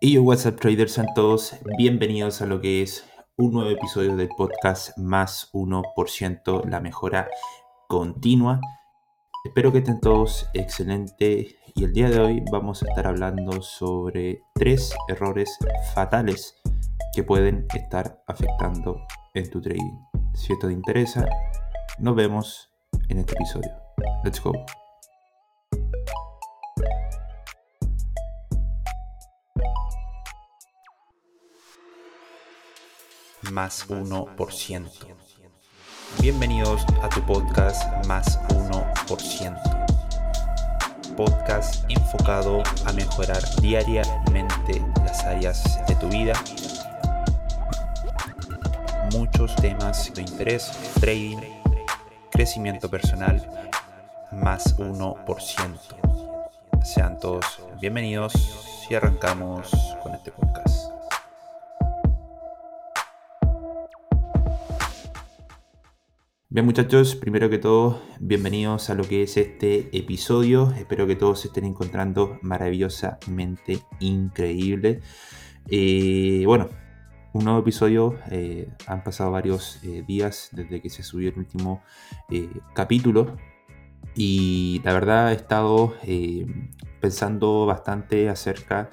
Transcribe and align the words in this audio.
Y 0.00 0.12
yo, 0.12 0.22
WhatsApp 0.22 0.60
Traders, 0.60 0.96
a 1.00 1.06
todos 1.12 1.56
bienvenidos 1.76 2.40
a 2.40 2.46
lo 2.46 2.60
que 2.60 2.82
es 2.82 3.04
un 3.36 3.52
nuevo 3.52 3.70
episodio 3.70 4.14
del 4.14 4.28
podcast 4.28 4.96
Más 4.96 5.50
1%, 5.52 6.64
la 6.66 6.80
mejora 6.80 7.28
continua. 7.88 8.60
Espero 9.44 9.72
que 9.72 9.78
estén 9.78 9.98
todos 9.98 10.48
excelentes 10.54 11.56
y 11.74 11.84
el 11.84 11.92
día 11.92 12.10
de 12.10 12.20
hoy 12.20 12.44
vamos 12.52 12.80
a 12.82 12.86
estar 12.86 13.08
hablando 13.08 13.60
sobre 13.60 14.40
tres 14.54 14.94
errores 15.08 15.58
fatales 15.94 16.54
que 17.12 17.24
pueden 17.24 17.66
estar 17.74 18.22
afectando 18.28 19.00
en 19.34 19.50
tu 19.50 19.60
trading. 19.60 19.98
Si 20.32 20.52
esto 20.52 20.68
te 20.68 20.74
interesa, 20.74 21.26
nos 21.98 22.14
vemos 22.14 22.70
en 23.08 23.18
este 23.18 23.32
episodio. 23.32 23.72
Let's 24.22 24.40
go. 24.40 24.52
Más 33.52 33.88
1%. 33.88 34.90
Bienvenidos 36.20 36.84
a 37.02 37.08
tu 37.08 37.24
podcast 37.24 38.06
Más 38.06 38.38
1%. 38.48 39.86
Podcast 41.16 41.84
enfocado 41.88 42.62
a 42.84 42.92
mejorar 42.92 43.42
diariamente 43.60 44.84
las 45.04 45.24
áreas 45.24 45.80
de 45.86 45.94
tu 45.94 46.08
vida. 46.08 46.34
Muchos 49.12 49.56
temas 49.56 50.12
de 50.12 50.22
interés, 50.22 50.70
trading, 51.00 51.38
crecimiento 52.30 52.90
personal, 52.90 53.48
más 54.32 54.76
1%. 54.78 55.78
Sean 56.84 57.18
todos 57.18 57.60
bienvenidos 57.80 58.34
y 58.90 58.94
arrancamos 58.94 59.70
Bien 66.50 66.64
muchachos, 66.64 67.14
primero 67.14 67.50
que 67.50 67.58
todo, 67.58 68.00
bienvenidos 68.20 68.88
a 68.88 68.94
lo 68.94 69.04
que 69.04 69.22
es 69.22 69.36
este 69.36 69.94
episodio. 69.94 70.72
Espero 70.78 71.06
que 71.06 71.14
todos 71.14 71.40
se 71.40 71.48
estén 71.48 71.66
encontrando 71.66 72.38
maravillosamente 72.40 73.80
increíble. 74.00 75.02
Eh, 75.68 76.44
bueno, 76.46 76.70
un 77.34 77.44
nuevo 77.44 77.60
episodio. 77.60 78.18
Eh, 78.30 78.66
han 78.86 79.04
pasado 79.04 79.30
varios 79.30 79.78
eh, 79.84 80.02
días 80.08 80.48
desde 80.52 80.80
que 80.80 80.88
se 80.88 81.02
subió 81.02 81.28
el 81.28 81.38
último 81.38 81.82
capítulo. 82.72 83.36
Y 84.14 84.80
la 84.84 84.94
verdad 84.94 85.32
he 85.32 85.34
estado 85.34 85.96
pensando 86.98 87.66
bastante 87.66 88.30
acerca 88.30 88.84
de 88.84 88.88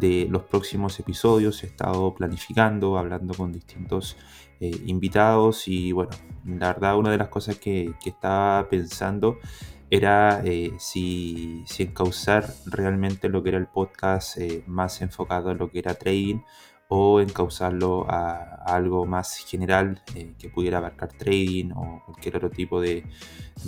los 0.00 0.42
próximos 0.44 0.98
episodios. 1.00 1.62
He 1.62 1.66
estado 1.66 2.14
planificando, 2.14 2.98
hablando 2.98 3.34
con 3.34 3.52
distintos 3.52 4.16
eh, 4.58 4.70
invitados 4.86 5.68
y 5.68 5.92
bueno, 5.92 6.12
la 6.46 6.68
verdad 6.72 6.96
una 6.96 7.10
de 7.10 7.18
las 7.18 7.28
cosas 7.28 7.58
que, 7.58 7.92
estaba 8.06 8.68
pensando 8.70 9.38
era 9.90 10.40
eh, 10.44 10.72
si, 10.78 11.62
si, 11.66 11.82
encauzar 11.82 12.54
realmente 12.64 13.28
lo 13.28 13.42
que 13.42 13.50
era 13.50 13.58
el 13.58 13.66
podcast 13.66 14.38
eh, 14.38 14.64
más 14.66 15.02
enfocado 15.02 15.50
en 15.50 15.58
lo 15.58 15.70
que 15.70 15.80
era 15.80 15.92
trading 15.94 16.40
o 16.88 17.20
encauzarlo 17.20 18.06
a, 18.08 18.62
algo 18.64 19.04
más 19.04 19.36
general 19.36 20.02
que 20.38 20.48
pudiera 20.48 20.78
abarcar 20.78 21.12
trading 21.12 21.72
o 21.72 22.02
cualquier 22.06 22.36
otro 22.36 22.50
tipo 22.50 22.80
de, 22.80 23.04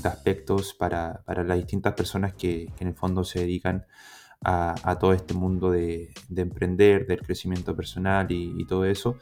aspectos 0.05 0.73
para, 0.73 1.23
las 1.27 1.57
distintas 1.59 1.93
personas 1.95 2.33
que, 2.33 2.73
en 2.79 2.89
el 2.89 2.95
fondo 2.95 3.25
se 3.25 3.41
dedican 3.41 3.85
a, 3.85 4.18
todo 4.41 5.13
este 5.13 5.35
mundo 5.35 5.71
de, 5.71 6.11
emprender, 6.35 7.07
del 7.07 7.21
crecimiento 7.21 7.75
personal 7.77 8.27
y 8.31 8.65
todo 8.67 8.85
eso. 8.85 9.19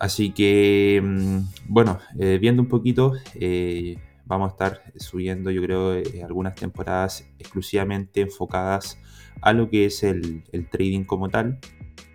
Así 0.00 0.32
que, 0.32 0.98
mm, 1.04 1.40
bueno, 1.68 1.98
eh, 2.18 2.38
viendo 2.40 2.62
un 2.62 2.68
poquito, 2.68 3.12
eh, 3.34 3.98
vamos 4.24 4.48
a 4.48 4.52
estar 4.52 4.82
subiendo, 4.96 5.50
yo 5.50 5.60
creo, 5.62 5.94
eh, 5.94 6.22
algunas 6.24 6.54
temporadas 6.54 7.28
exclusivamente 7.38 8.22
enfocadas 8.22 8.98
a 9.42 9.52
lo 9.52 9.68
que 9.68 9.84
es 9.84 10.02
el, 10.02 10.42
trading 10.70 11.04
como 11.04 11.28
tal. 11.28 11.58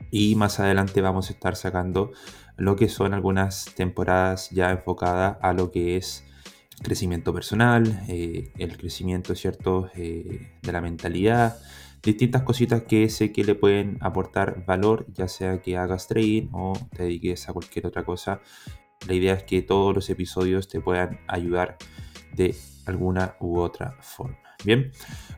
Y 0.09 0.35
más 0.35 0.59
adelante 0.59 1.01
vamos 1.01 1.29
a 1.29 1.33
estar 1.33 1.55
sacando 1.55 2.11
lo 2.57 2.75
que 2.75 2.89
son 2.89 3.13
algunas 3.13 3.65
temporadas 3.75 4.49
ya 4.49 4.71
enfocadas 4.71 5.37
a 5.41 5.53
lo 5.53 5.69
que 5.71 5.97
es 5.97 6.25
crecimiento 6.81 7.33
personal, 7.35 8.03
el 8.07 8.77
crecimiento, 8.77 9.35
¿cierto?, 9.35 9.89
de 9.95 10.71
la 10.71 10.81
mentalidad, 10.81 11.57
distintas 12.05 12.43
cositas 12.43 12.83
que 12.83 13.09
sé 13.09 13.31
que 13.31 13.43
le 13.43 13.55
pueden 13.55 13.97
aportar 13.99 14.63
valor, 14.65 15.07
ya 15.11 15.27
sea 15.27 15.61
que 15.61 15.75
hagas 15.75 16.07
trading 16.07 16.49
o 16.53 16.73
te 16.95 17.03
dediques 17.03 17.49
a 17.49 17.53
cualquier 17.53 17.87
otra 17.87 18.05
cosa. 18.05 18.41
La 19.07 19.15
idea 19.15 19.33
es 19.33 19.43
que 19.43 19.63
todos 19.63 19.93
los 19.93 20.09
episodios 20.11 20.67
te 20.67 20.79
puedan 20.79 21.19
ayudar 21.27 21.77
de 22.33 22.55
alguna 22.85 23.35
u 23.39 23.57
otra 23.57 23.97
forma. 24.01 24.37
Bien, 24.63 24.91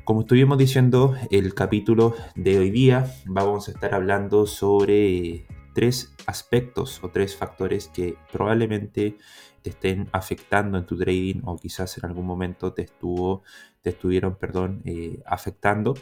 como 0.03 0.21
estuvimos 0.21 0.57
diciendo, 0.57 1.15
el 1.31 1.53
capítulo 1.53 2.15
de 2.35 2.59
hoy 2.59 2.69
día 2.69 3.13
vamos 3.25 3.67
a 3.67 3.71
estar 3.71 3.93
hablando 3.93 4.45
sobre 4.45 5.47
tres 5.73 6.13
aspectos 6.25 7.01
o 7.03 7.09
tres 7.09 7.35
factores 7.35 7.87
que 7.87 8.17
probablemente 8.31 9.17
te 9.61 9.69
estén 9.69 10.09
afectando 10.11 10.77
en 10.77 10.85
tu 10.85 10.97
trading 10.97 11.41
o 11.45 11.57
quizás 11.57 11.97
en 11.97 12.05
algún 12.05 12.25
momento 12.25 12.73
te 12.73 12.83
estuvo 12.83 13.43
te 13.81 13.91
estuvieron 13.91 14.37
perdón 14.37 14.81
eh, 14.85 15.21
afectando 15.25 15.93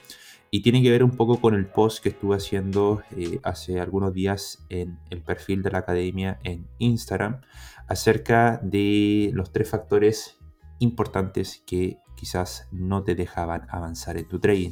y 0.55 0.61
tiene 0.61 0.81
que 0.81 0.89
ver 0.89 1.03
un 1.03 1.11
poco 1.11 1.41
con 1.41 1.53
el 1.53 1.65
post 1.65 2.01
que 2.01 2.07
estuve 2.07 2.37
haciendo 2.37 3.03
eh, 3.17 3.41
hace 3.43 3.81
algunos 3.81 4.13
días 4.13 4.65
en 4.69 4.99
el 5.09 5.21
perfil 5.21 5.61
de 5.61 5.69
la 5.69 5.79
academia 5.79 6.39
en 6.45 6.69
Instagram 6.77 7.41
acerca 7.89 8.61
de 8.63 9.31
los 9.33 9.51
tres 9.51 9.69
factores 9.69 10.37
importantes 10.79 11.61
que 11.67 11.97
quizás 12.15 12.69
no 12.71 13.03
te 13.03 13.15
dejaban 13.15 13.67
avanzar 13.67 14.15
en 14.15 14.29
tu 14.29 14.39
trading. 14.39 14.71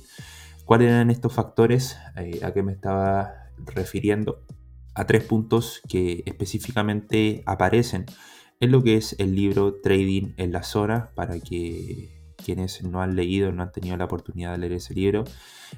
¿Cuáles 0.63 0.87
eran 0.87 1.11
estos 1.11 1.33
factores? 1.33 1.97
Eh, 2.15 2.39
¿A 2.43 2.53
qué 2.53 2.63
me 2.63 2.71
estaba 2.71 3.51
refiriendo? 3.57 4.45
A 4.95 5.05
tres 5.05 5.25
puntos 5.25 5.81
que 5.89 6.23
específicamente 6.25 7.43
aparecen 7.45 8.05
en 8.61 8.71
lo 8.71 8.81
que 8.81 8.95
es 8.95 9.17
el 9.19 9.35
libro 9.35 9.81
Trading 9.81 10.33
en 10.37 10.53
la 10.53 10.63
zona 10.63 11.11
para 11.13 11.41
que 11.41 12.22
quienes 12.43 12.83
no 12.83 13.01
han 13.01 13.15
leído, 13.15 13.51
no 13.51 13.63
han 13.63 13.71
tenido 13.71 13.97
la 13.97 14.05
oportunidad 14.05 14.51
de 14.51 14.57
leer 14.59 14.73
ese 14.73 14.93
libro, 14.93 15.23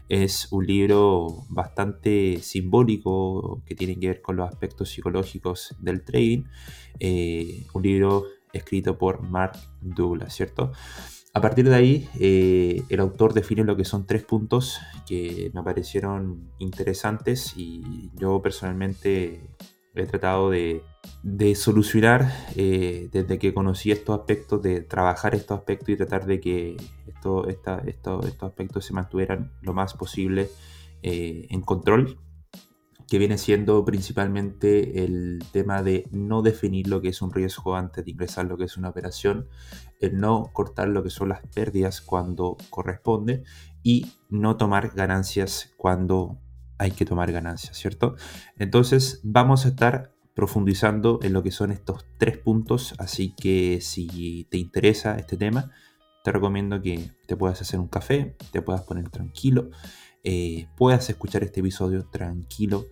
es 0.09 0.51
un 0.51 0.65
libro 0.65 1.45
bastante 1.49 2.39
simbólico 2.41 3.61
que 3.65 3.75
tiene 3.75 3.97
que 3.99 4.07
ver 4.07 4.21
con 4.21 4.35
los 4.35 4.49
aspectos 4.49 4.89
psicológicos 4.89 5.75
del 5.79 6.03
trading. 6.03 6.43
Eh, 6.99 7.65
un 7.73 7.83
libro 7.83 8.25
escrito 8.53 8.97
por 8.97 9.21
Mark 9.21 9.57
Douglas, 9.81 10.33
¿cierto? 10.33 10.71
A 11.33 11.41
partir 11.41 11.67
de 11.67 11.75
ahí, 11.75 12.09
eh, 12.17 12.81
el 12.87 12.99
autor 13.01 13.33
define 13.33 13.65
lo 13.65 13.75
que 13.75 13.83
son 13.83 14.07
tres 14.07 14.23
puntos 14.23 14.79
que 15.05 15.51
me 15.53 15.63
parecieron 15.63 16.49
interesantes 16.59 17.53
y 17.57 18.09
yo 18.15 18.41
personalmente 18.41 19.41
he 19.95 20.05
tratado 20.05 20.49
de, 20.49 20.83
solucionar 21.55 22.31
eh, 22.55 23.09
desde 23.11 23.39
que 23.39 23.53
conocí 23.53 23.91
estos 23.91 24.19
aspectos, 24.19 24.61
de 24.61 24.81
trabajar 24.81 25.35
estos 25.35 25.57
aspectos 25.57 25.89
y 25.89 25.97
tratar 25.97 26.25
de 26.25 26.39
que 26.39 26.77
esto, 27.07 27.47
estos 27.47 28.25
aspectos 28.41 28.85
se 28.85 28.93
mantuvieran 28.93 29.51
lo 29.61 29.73
más 29.73 29.93
posible 29.93 30.49
eh, 31.01 31.47
en 31.49 31.61
control, 31.61 32.19
que 33.07 33.19
viene 33.19 33.37
siendo 33.37 33.85
principalmente 33.85 35.03
el 35.03 35.43
tema 35.51 35.83
de 35.83 36.07
no 36.11 36.41
definir 36.41 36.87
lo 36.87 37.01
que 37.01 37.09
es 37.09 37.21
un 37.21 37.31
riesgo 37.31 37.75
antes 37.75 38.03
de 38.03 38.11
ingresar 38.11 38.45
lo 38.45 38.57
que 38.57 38.65
es 38.65 38.77
una 38.77 38.89
operación, 38.89 39.47
el 39.99 40.17
no 40.17 40.49
cortar 40.53 40.87
lo 40.87 41.03
que 41.03 41.09
son 41.09 41.29
las 41.29 41.41
pérdidas 41.53 42.01
cuando 42.01 42.57
corresponde 42.69 43.43
y 43.83 44.07
no 44.29 44.57
tomar 44.57 44.91
ganancias 44.95 45.73
cuando 45.77 46.39
hay 46.77 46.91
que 46.91 47.05
tomar 47.05 47.31
ganancias, 47.31 47.77
¿cierto? 47.77 48.15
Entonces 48.57 49.19
vamos 49.23 49.65
a 49.65 49.69
estar 49.69 50.13
profundizando 50.33 51.19
en 51.23 51.33
lo 51.33 51.43
que 51.43 51.51
son 51.51 51.71
estos 51.71 52.05
tres 52.17 52.37
puntos, 52.37 52.93
así 52.97 53.33
que 53.35 53.79
si 53.81 54.45
te 54.49 54.57
interesa 54.57 55.15
este 55.17 55.37
tema, 55.37 55.71
te 56.23 56.31
recomiendo 56.31 56.81
que 56.81 57.11
te 57.25 57.37
puedas 57.37 57.61
hacer 57.61 57.79
un 57.79 57.87
café, 57.87 58.35
te 58.51 58.61
puedas 58.61 58.81
poner 58.81 59.09
tranquilo, 59.09 59.69
eh, 60.23 60.67
puedas 60.75 61.09
escuchar 61.09 61.43
este 61.43 61.61
episodio 61.61 62.05
tranquilo, 62.09 62.87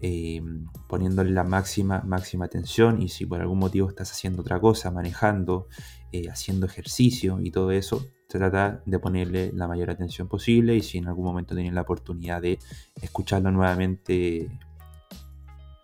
eh, 0.00 0.42
poniéndole 0.86 1.30
la 1.30 1.44
máxima, 1.44 2.02
máxima 2.02 2.44
atención 2.44 3.00
y 3.00 3.08
si 3.08 3.24
por 3.24 3.40
algún 3.40 3.58
motivo 3.58 3.88
estás 3.88 4.12
haciendo 4.12 4.42
otra 4.42 4.60
cosa, 4.60 4.90
manejando, 4.90 5.66
eh, 6.12 6.28
haciendo 6.28 6.66
ejercicio 6.66 7.40
y 7.42 7.50
todo 7.50 7.70
eso, 7.72 8.06
trata 8.38 8.82
de 8.84 8.98
ponerle 8.98 9.52
la 9.52 9.68
mayor 9.68 9.90
atención 9.90 10.28
posible 10.28 10.74
y 10.74 10.82
si 10.82 10.98
en 10.98 11.08
algún 11.08 11.24
momento 11.24 11.54
tienes 11.54 11.72
la 11.72 11.82
oportunidad 11.82 12.42
de 12.42 12.58
escucharlo 13.00 13.50
nuevamente 13.50 14.50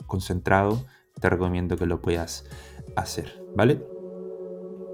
concentrado, 0.06 0.84
te 1.20 1.30
recomiendo 1.30 1.76
que 1.76 1.86
lo 1.86 2.00
puedas 2.00 2.44
hacer, 2.96 3.42
¿vale? 3.54 3.82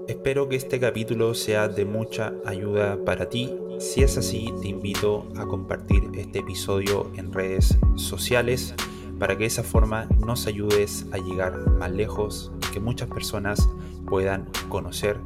Espero 0.07 0.47
que 0.47 0.55
este 0.55 0.79
capítulo 0.79 1.33
sea 1.33 1.67
de 1.67 1.83
mucha 1.83 2.33
ayuda 2.45 3.03
para 3.03 3.27
ti. 3.27 3.53
Si 3.79 4.03
es 4.03 4.17
así, 4.17 4.53
te 4.61 4.69
invito 4.69 5.27
a 5.35 5.45
compartir 5.45 6.03
este 6.15 6.39
episodio 6.39 7.11
en 7.17 7.33
redes 7.33 7.77
sociales 7.95 8.73
para 9.19 9.35
que 9.35 9.41
de 9.41 9.47
esa 9.47 9.63
forma 9.63 10.07
nos 10.25 10.47
ayudes 10.47 11.05
a 11.11 11.17
llegar 11.17 11.57
más 11.71 11.91
lejos 11.91 12.51
y 12.67 12.71
que 12.71 12.79
muchas 12.79 13.09
personas 13.09 13.67
puedan 14.07 14.47
conocer 14.69 15.19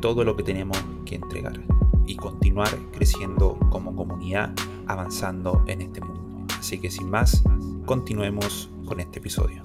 todo 0.00 0.24
lo 0.24 0.36
que 0.36 0.42
tenemos 0.42 0.76
que 1.04 1.16
entregar 1.16 1.60
y 2.06 2.16
continuar 2.16 2.70
creciendo 2.92 3.58
como 3.70 3.94
comunidad, 3.94 4.54
avanzando 4.86 5.64
en 5.66 5.82
este 5.82 6.00
mundo. 6.00 6.46
Así 6.58 6.78
que 6.80 6.90
sin 6.90 7.10
más, 7.10 7.42
continuemos 7.86 8.70
con 8.84 9.00
este 9.00 9.18
episodio. 9.18 9.62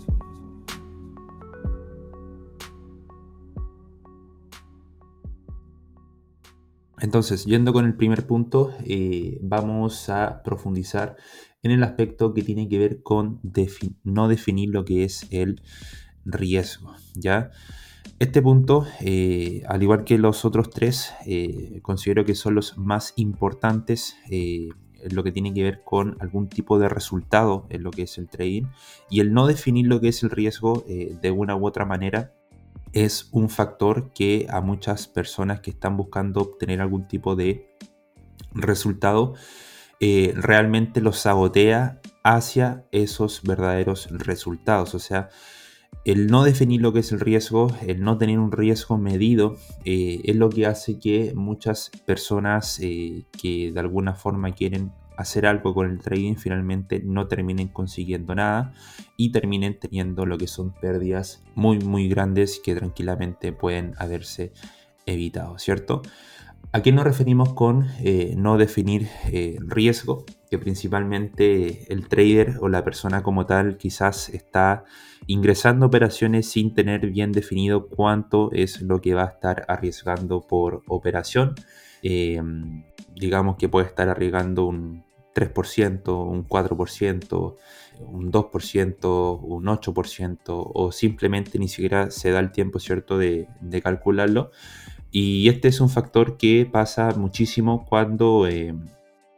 Entonces, 7.01 7.45
yendo 7.45 7.71
con 7.71 7.86
el 7.86 7.95
primer 7.95 8.27
punto, 8.27 8.74
eh, 8.83 9.39
vamos 9.41 10.09
a 10.09 10.44
profundizar 10.44 11.15
en 11.63 11.71
el 11.71 11.83
aspecto 11.83 12.33
que 12.33 12.44
tiene 12.44 12.68
que 12.68 12.77
ver 12.77 13.01
con 13.03 13.39
no 14.03 14.27
definir 14.27 14.69
lo 14.69 14.86
que 14.86 15.06
es 15.06 15.25
el 15.31 15.62
riesgo. 16.25 16.94
¿ya? 17.15 17.51
Este 18.19 18.42
punto, 18.42 18.86
eh, 19.00 19.63
al 19.68 19.81
igual 19.81 20.04
que 20.04 20.18
los 20.18 20.44
otros 20.44 20.69
tres, 20.69 21.13
eh, 21.25 21.80
considero 21.81 22.25
que 22.25 22.36
son 22.36 22.56
los 22.56 22.77
más 22.77 23.13
importantes 23.16 24.18
en 24.30 25.16
lo 25.16 25.24
que 25.24 25.31
tiene 25.31 25.54
que 25.54 25.63
ver 25.63 25.81
con 25.86 26.18
algún 26.19 26.50
tipo 26.50 26.77
de 26.77 26.89
resultado 26.89 27.66
en 27.69 27.83
lo 27.83 27.92
que 27.92 28.04
es 28.04 28.18
el 28.18 28.27
trading. 28.27 28.66
Y 29.10 29.21
el 29.21 29.33
no 29.33 29.48
definir 29.48 29.88
lo 29.88 30.01
que 30.01 30.10
es 30.10 30.21
el 30.24 30.30
riesgo 30.30 30.83
de 30.86 31.31
una 31.31 31.56
u 31.56 31.66
otra 31.66 31.86
manera 31.86 32.33
es 32.94 33.30
un 33.31 33.50
factor 33.50 34.12
que 34.13 34.48
a 34.50 34.62
muchas 34.62 35.07
personas 35.07 35.62
que 35.62 35.72
están 35.72 35.95
buscando 35.98 36.42
obtener 36.42 36.81
algún 36.81 37.07
tipo 37.07 37.36
de 37.36 37.69
resultado 38.54 39.36
eh, 40.00 40.33
realmente 40.36 41.01
los 41.01 41.19
sabotea 41.19 42.00
hacia 42.24 42.86
esos 42.92 43.44
verdaderos 43.44 44.07
resultados. 44.12 44.95
O 44.95 45.00
sea, 45.00 45.30
el 46.06 46.28
no 46.28 46.44
definir 46.44 46.81
lo 46.81 46.94
que 46.94 47.00
es 47.00 47.12
el 47.12 47.19
riesgo, 47.19 47.75
el 47.86 48.01
no 48.01 48.18
tener 48.18 48.40
un 48.40 48.51
riesgo 48.51 48.98
medido, 48.98 49.57
eh, 49.86 50.22
es 50.24 50.36
lo 50.36 50.50
que 50.50 50.66
hace 50.66 51.00
que 51.00 51.34
muchas 51.36 51.92
personas 52.06 52.80
eh, 52.81 53.25
que 53.42 53.72
de 53.72 53.80
alguna 53.80 54.16
forma 54.16 54.51
quieren 54.51 54.92
hacer 55.18 55.46
algo 55.46 55.74
con 55.74 55.92
el 55.92 56.00
trading 56.00 56.36
finalmente 56.36 57.01
no 57.04 57.28
terminen 57.28 57.68
consiguiendo 57.68 58.34
nada 58.36 58.74
y 59.18 59.34
terminen 59.34 59.78
teniendo 59.78 60.25
lo 60.25 60.38
que 60.38 60.48
son 60.48 60.72
pérdidas 60.72 61.44
muy 61.56 61.80
muy 61.80 62.07
grandes 62.07 62.62
que 62.63 62.74
tranquilamente 62.74 63.51
pueden 63.51 63.94
haberse 63.98 64.54
evitado, 65.06 65.60
¿cierto? 65.60 66.04
¿A 66.71 66.81
nos 66.92 67.04
referimos 67.04 67.54
con 67.54 67.88
eh, 68.00 68.36
no 68.38 68.60
definir 68.60 69.07
eh, 69.31 69.57
riesgo? 69.60 70.24
Que 70.51 70.60
principalmente 70.60 71.92
el 71.92 72.07
trader 72.07 72.57
o 72.62 72.69
la 72.69 72.83
persona 72.83 73.24
como 73.24 73.48
tal 73.48 73.77
quizás 73.77 74.30
está 74.30 74.83
ingresando 75.25 75.88
operaciones 75.88 76.48
sin 76.51 76.75
tener 76.75 77.10
bien 77.10 77.31
definido 77.31 77.88
cuánto 77.88 78.51
es 78.51 78.81
lo 78.81 79.01
que 79.01 79.16
va 79.16 79.24
a 79.24 79.30
estar 79.30 79.66
arriesgando 79.68 80.42
por 80.42 80.83
operación. 80.88 81.56
Eh, 82.04 82.39
digamos 83.15 83.56
que 83.57 83.68
puede 83.68 83.88
estar 83.88 84.07
arriesgando 84.07 84.68
un 84.68 85.04
3%, 85.33 86.27
un 86.27 86.48
4%, 86.48 87.56
un 88.00 88.31
2%, 88.31 89.39
un 89.42 89.65
8%, 89.65 90.72
o 90.74 90.92
simplemente 90.92 91.60
ni 91.60 91.68
siquiera 91.68 92.12
se 92.12 92.31
da 92.31 92.39
el 92.39 92.51
tiempo, 92.51 92.80
¿cierto?, 92.80 93.18
de, 93.18 93.48
calcularlo. 93.81 94.51
Y 95.12 95.50
este 95.50 95.68
es 95.70 95.82
un 95.82 95.90
factor 95.90 96.38
que 96.38 96.68
pasa 96.72 97.12
muchísimo 97.16 97.86
cuando 97.86 98.48
eh, 98.48 98.76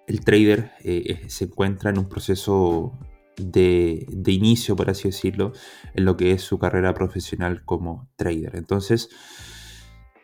el 0.07 0.25
trader 0.25 0.71
eh, 0.83 1.23
se 1.27 1.45
encuentra 1.45 1.89
en 1.91 1.99
un 1.99 2.09
proceso 2.09 2.97
de, 3.37 4.05
de, 4.09 4.31
inicio, 4.31 4.75
por 4.75 4.89
así 4.89 5.07
decirlo, 5.07 5.53
en 5.93 6.05
lo 6.05 6.17
que 6.17 6.31
es 6.31 6.41
su 6.41 6.59
carrera 6.59 6.93
profesional 6.93 7.63
como 7.63 8.09
trader. 8.17 8.55
Entonces, 8.55 9.09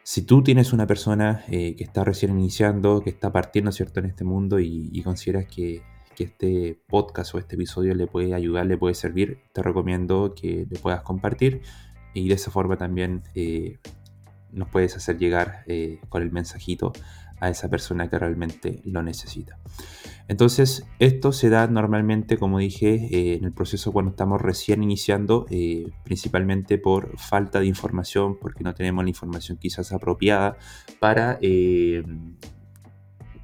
si 0.07 0.21
tú 0.21 0.41
tienes 0.41 0.71
una 0.71 0.87
persona 0.87 1.43
eh, 1.49 1.75
que 1.75 1.83
está 1.83 2.05
recién 2.05 2.31
iniciando, 2.31 3.01
que 3.01 3.09
está 3.09 3.33
partiendo 3.33 3.73
¿cierto? 3.73 3.99
en 3.99 4.05
este 4.05 4.23
mundo 4.23 4.57
y, 4.57 5.01
consideras 5.03 5.47
que, 5.53 5.81
este 6.17 6.81
podcast 6.87 7.35
o 7.35 7.39
este 7.39 7.55
episodio 7.55 7.93
le 7.93 8.07
puede 8.07 8.33
ayudar, 8.33 8.65
le 8.65 8.77
puede 8.77 8.95
servir, 8.95 9.41
te 9.53 9.61
recomiendo 9.61 10.33
que 10.33 10.65
le 10.67 10.79
puedas 10.79 11.01
compartir 11.01 11.61
y 12.13 12.29
de 12.29 12.35
esa 12.35 12.51
forma 12.51 12.77
también 12.77 13.21
nos 14.51 14.69
puedes 14.69 14.95
hacer 14.95 15.17
llegar 15.17 15.63
eh, 15.67 15.99
con 16.09 16.21
el 16.21 16.31
mensajito 16.31 16.93
a 17.39 17.49
esa 17.49 17.69
persona 17.69 18.09
que 18.09 18.17
realmente 18.17 18.81
lo 18.83 19.03
necesita. 19.03 19.59
Entonces, 20.27 20.85
esto 20.99 21.31
se 21.31 21.49
da 21.49 21.67
normalmente, 21.67 22.37
como 22.37 22.57
dije, 22.57 22.95
eh, 23.11 23.35
en 23.35 23.45
el 23.45 23.53
proceso 23.53 23.93
cuando 23.93 24.11
estamos 24.11 24.41
recién 24.41 24.81
iniciando, 24.83 25.45
eh, 25.49 25.91
principalmente 26.03 26.77
por 26.77 27.17
falta 27.17 27.59
de 27.59 27.67
información, 27.67 28.37
porque 28.39 28.63
no 28.63 28.73
tenemos 28.73 29.03
la 29.03 29.09
información 29.09 29.57
quizás 29.57 29.91
apropiada 29.91 30.57
para 30.99 31.39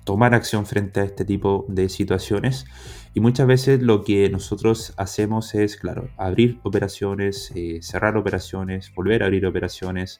tomar 0.03 0.33
acción 0.33 0.65
frente 0.65 0.99
a 0.99 1.03
este 1.03 1.23
tipo 1.23 1.65
de 1.69 1.87
situaciones. 1.87 2.65
Y 3.13 3.19
muchas 3.19 3.45
veces 3.45 3.81
lo 3.81 4.03
que 4.03 4.29
nosotros 4.29 4.93
hacemos 4.97 5.53
es, 5.53 5.77
claro, 5.77 6.09
abrir 6.17 6.59
operaciones, 6.63 7.53
cerrar 7.81 8.17
operaciones, 8.17 8.91
volver 8.95 9.21
a 9.21 9.27
abrir 9.27 9.45
operaciones, 9.45 10.19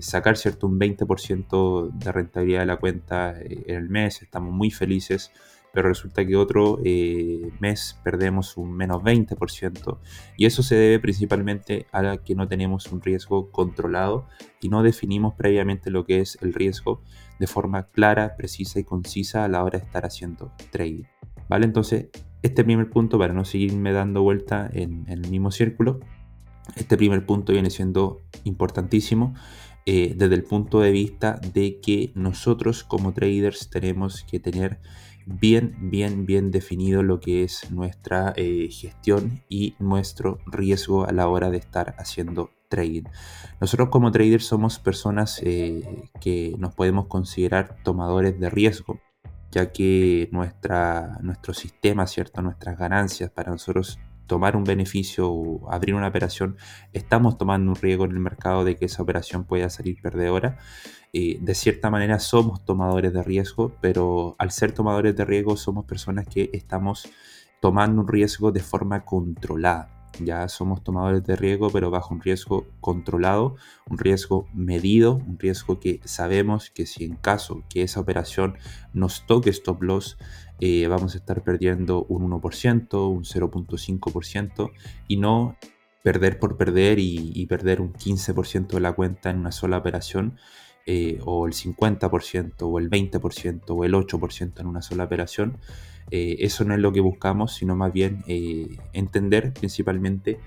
sacar 0.00 0.36
cierto 0.36 0.68
un 0.68 0.78
20% 0.78 1.90
de 1.90 2.12
rentabilidad 2.12 2.60
de 2.60 2.66
la 2.66 2.76
cuenta 2.76 3.34
en 3.40 3.74
el 3.74 3.88
mes, 3.88 4.22
estamos 4.22 4.52
muy 4.52 4.70
felices 4.70 5.32
pero 5.72 5.88
resulta 5.88 6.24
que 6.24 6.36
otro 6.36 6.78
eh, 6.84 7.50
mes 7.60 7.98
perdemos 8.04 8.56
un 8.56 8.72
menos 8.72 9.02
20%. 9.02 9.98
Y 10.36 10.46
eso 10.46 10.62
se 10.62 10.76
debe 10.76 11.00
principalmente 11.00 11.86
a 11.92 12.18
que 12.18 12.34
no 12.34 12.46
tenemos 12.46 12.92
un 12.92 13.00
riesgo 13.00 13.50
controlado 13.50 14.26
y 14.60 14.68
no 14.68 14.82
definimos 14.82 15.34
previamente 15.34 15.90
lo 15.90 16.04
que 16.04 16.20
es 16.20 16.38
el 16.42 16.52
riesgo 16.52 17.02
de 17.38 17.46
forma 17.46 17.88
clara, 17.88 18.36
precisa 18.36 18.78
y 18.78 18.84
concisa 18.84 19.44
a 19.44 19.48
la 19.48 19.64
hora 19.64 19.78
de 19.78 19.84
estar 19.84 20.04
haciendo 20.04 20.52
trading. 20.70 21.04
¿Vale? 21.48 21.66
Entonces, 21.66 22.08
este 22.42 22.64
primer 22.64 22.90
punto, 22.90 23.18
para 23.18 23.32
no 23.32 23.44
seguirme 23.44 23.92
dando 23.92 24.22
vuelta 24.22 24.68
en, 24.72 25.04
el 25.08 25.28
mismo 25.28 25.50
círculo, 25.50 26.00
este 26.76 26.96
primer 26.96 27.24
punto 27.24 27.52
viene 27.52 27.70
siendo 27.70 28.20
importantísimo. 28.44 29.34
Eh, 29.84 30.14
desde 30.16 30.36
el 30.36 30.44
punto 30.44 30.80
de 30.80 30.92
vista 30.92 31.40
de 31.54 31.80
que 31.80 32.12
nosotros 32.14 32.84
como 32.84 33.12
traders 33.12 33.68
tenemos 33.68 34.22
que 34.22 34.38
tener 34.38 34.78
bien, 35.26 35.76
bien, 35.80 36.26
bien 36.26 36.50
definido 36.50 37.02
lo 37.02 37.20
que 37.20 37.42
es 37.42 37.70
nuestra 37.70 38.32
eh, 38.36 38.68
gestión 38.70 39.42
y 39.48 39.74
nuestro 39.78 40.38
riesgo 40.46 41.06
a 41.06 41.12
la 41.12 41.28
hora 41.28 41.50
de 41.50 41.58
estar 41.58 41.94
haciendo 41.98 42.50
trading. 42.68 43.04
Nosotros 43.60 43.88
como 43.90 44.10
traders 44.12 44.46
somos 44.46 44.78
personas 44.78 45.40
eh, 45.44 46.08
que 46.20 46.54
nos 46.58 46.74
podemos 46.74 47.06
considerar 47.06 47.76
tomadores 47.82 48.38
de 48.38 48.50
riesgo, 48.50 49.00
ya 49.52 49.70
que 49.70 50.28
nuestra, 50.32 51.18
nuestro 51.20 51.54
sistema, 51.54 52.06
¿cierto? 52.06 52.42
nuestras 52.42 52.76
ganancias 52.78 53.30
para 53.30 53.52
nosotros 53.52 53.98
tomar 54.26 54.56
un 54.56 54.64
beneficio 54.64 55.30
o 55.30 55.70
abrir 55.70 55.94
una 55.94 56.08
operación, 56.08 56.56
estamos 56.94 57.36
tomando 57.36 57.70
un 57.70 57.76
riesgo 57.76 58.06
en 58.06 58.12
el 58.12 58.18
mercado 58.18 58.64
de 58.64 58.76
que 58.76 58.86
esa 58.86 59.02
operación 59.02 59.44
pueda 59.44 59.68
salir 59.68 60.00
perdedora. 60.00 60.56
Eh, 61.12 61.38
de 61.40 61.54
cierta 61.54 61.90
manera 61.90 62.18
somos 62.18 62.64
tomadores 62.64 63.12
de 63.12 63.22
riesgo, 63.22 63.76
pero 63.82 64.34
al 64.38 64.50
ser 64.50 64.72
tomadores 64.72 65.14
de 65.14 65.26
riesgo 65.26 65.58
somos 65.58 65.84
personas 65.84 66.26
que 66.26 66.48
estamos 66.54 67.06
tomando 67.60 68.00
un 68.00 68.08
riesgo 68.08 68.52
de 68.52 68.60
forma 68.60 69.04
controlada. 69.04 70.01
Ya 70.20 70.48
somos 70.48 70.82
tomadores 70.84 71.24
de 71.24 71.36
riesgo, 71.36 71.70
pero 71.70 71.90
bajo 71.90 72.14
un 72.14 72.20
riesgo 72.20 72.66
controlado, 72.80 73.56
un 73.88 73.98
riesgo 73.98 74.46
medido, 74.52 75.14
un 75.14 75.38
riesgo 75.38 75.80
que 75.80 76.00
sabemos 76.04 76.70
que 76.70 76.86
si 76.86 77.04
en 77.04 77.16
caso 77.16 77.62
que 77.68 77.82
esa 77.82 78.00
operación 78.00 78.56
nos 78.92 79.26
toque 79.26 79.50
stop 79.50 79.82
loss, 79.82 80.18
eh, 80.60 80.86
vamos 80.86 81.14
a 81.14 81.18
estar 81.18 81.42
perdiendo 81.42 82.04
un 82.04 82.22
1%, 82.30 83.10
un 83.10 83.24
0.5% 83.24 84.70
y 85.08 85.16
no 85.16 85.56
perder 86.02 86.38
por 86.38 86.56
perder 86.56 86.98
y, 86.98 87.46
perder 87.46 87.80
un 87.80 87.92
15% 87.92 88.68
de 88.68 88.80
la 88.80 88.92
cuenta 88.92 89.30
en 89.30 89.38
una 89.38 89.52
sola 89.52 89.78
operación. 89.78 90.38
Eh, 90.84 91.20
o 91.24 91.46
el 91.46 91.52
50% 91.52 92.54
o 92.62 92.78
el 92.80 92.90
20% 92.90 93.62
o 93.68 93.84
el 93.84 93.94
8% 93.94 94.60
en 94.60 94.66
una 94.66 94.82
sola 94.82 95.04
operación. 95.04 95.58
Eh, 96.10 96.36
eso 96.40 96.64
no 96.64 96.74
es 96.74 96.80
lo 96.80 96.92
que 96.92 97.00
buscamos, 97.00 97.54
sino 97.54 97.76
más 97.76 97.92
bien 97.92 98.24
entender 98.92 99.52
principalmente 99.52 100.38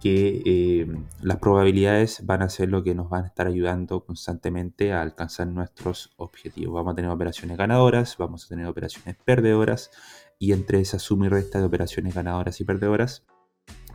que 0.00 0.42
eh, 0.44 0.86
las 1.22 1.38
probabilidades 1.38 2.24
van 2.24 2.42
a 2.42 2.48
ser 2.48 2.68
lo 2.68 2.84
que 2.84 2.94
nos 2.94 3.10
van 3.10 3.24
a 3.24 3.26
estar 3.28 3.46
ayudando 3.46 4.04
constantemente 4.04 4.92
a 4.92 5.02
alcanzar 5.02 5.48
nuestros 5.48 6.12
objetivos. 6.16 6.74
Vamos 6.74 6.92
a 6.92 6.96
tener 6.96 7.10
operaciones 7.10 7.56
ganadoras, 7.56 8.16
vamos 8.16 8.44
a 8.44 8.48
tener 8.48 8.66
operaciones 8.66 9.16
perdedoras 9.24 9.90
y 10.38 10.52
entre 10.52 10.80
esa 10.80 10.98
suma 10.98 11.26
y 11.26 11.28
resta 11.30 11.58
de 11.58 11.64
operaciones 11.64 12.14
ganadoras 12.14 12.60
y 12.60 12.64
perdedoras, 12.64 13.24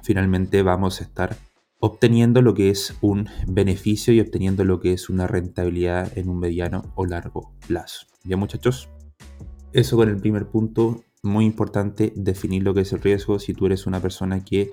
finalmente 0.02 0.62
vamos 0.62 1.00
a 1.00 1.06
estar 1.06 1.38
obteniendo 1.80 2.42
lo 2.42 2.54
que 2.54 2.70
es 2.70 2.96
un 3.02 3.30
beneficio 3.48 4.14
y 4.14 4.20
obteniendo 4.20 4.66
lo 4.66 4.80
que 4.82 4.94
es 4.94 5.10
una 5.10 5.28
rentabilidad 5.28 6.18
en 6.18 6.28
un 6.30 6.40
mediano 6.40 6.92
o 6.96 7.06
largo 7.06 7.54
plazo. 7.66 8.08
Ya 8.26 8.36
muchachos, 8.36 8.90
eso 9.74 9.98
con 9.98 10.10
el 10.10 10.18
primer 10.18 10.48
punto, 10.48 11.04
muy 11.24 11.46
importante 11.46 12.14
definir 12.16 12.64
lo 12.64 12.74
que 12.74 12.82
es 12.82 12.94
el 12.94 13.02
riesgo. 13.02 13.40
Si 13.40 13.54
tú 13.54 13.66
eres 13.66 13.88
una 13.88 14.00
persona 14.00 14.44
que 14.44 14.72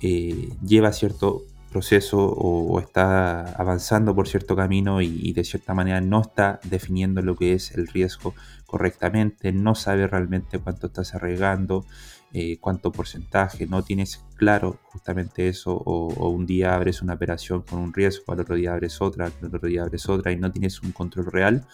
eh, 0.00 0.48
lleva 0.64 0.92
cierto 0.92 1.44
proceso 1.72 2.18
o, 2.18 2.78
está 2.80 3.54
avanzando 3.54 4.14
por 4.14 4.28
cierto 4.28 4.54
camino 4.54 5.00
y, 5.00 5.32
de 5.32 5.42
cierta 5.42 5.74
manera 5.74 6.00
no 6.00 6.20
está 6.20 6.60
definiendo 6.64 7.22
lo 7.22 7.34
que 7.34 7.54
es 7.54 7.72
el 7.72 7.88
riesgo 7.88 8.34
correctamente, 8.66 9.52
no 9.52 9.74
sabe 9.74 10.06
realmente 10.06 10.58
cuánto 10.58 10.88
estás 10.88 11.14
arriesgando, 11.14 11.86
eh, 12.32 12.58
cuánto 12.60 12.92
porcentaje, 12.92 13.66
no 13.66 13.82
tienes 13.82 14.24
claro 14.36 14.78
justamente 14.84 15.48
eso, 15.48 15.72
o, 15.74 16.28
un 16.28 16.46
día 16.46 16.74
abres 16.74 17.02
una 17.02 17.14
operación 17.14 17.62
con 17.62 17.78
un 17.78 17.92
riesgo, 17.92 18.32
al 18.32 18.40
otro 18.40 18.54
día 18.54 18.72
abres 18.72 19.00
otra, 19.00 19.26
al 19.26 19.54
otro 19.54 19.68
día 19.68 19.82
abres 19.82 20.08
otra 20.08 20.30
y 20.30 20.36
no 20.36 20.52
tienes 20.52 20.82
un 20.82 20.92
control 20.92 21.26
real, 21.26 21.66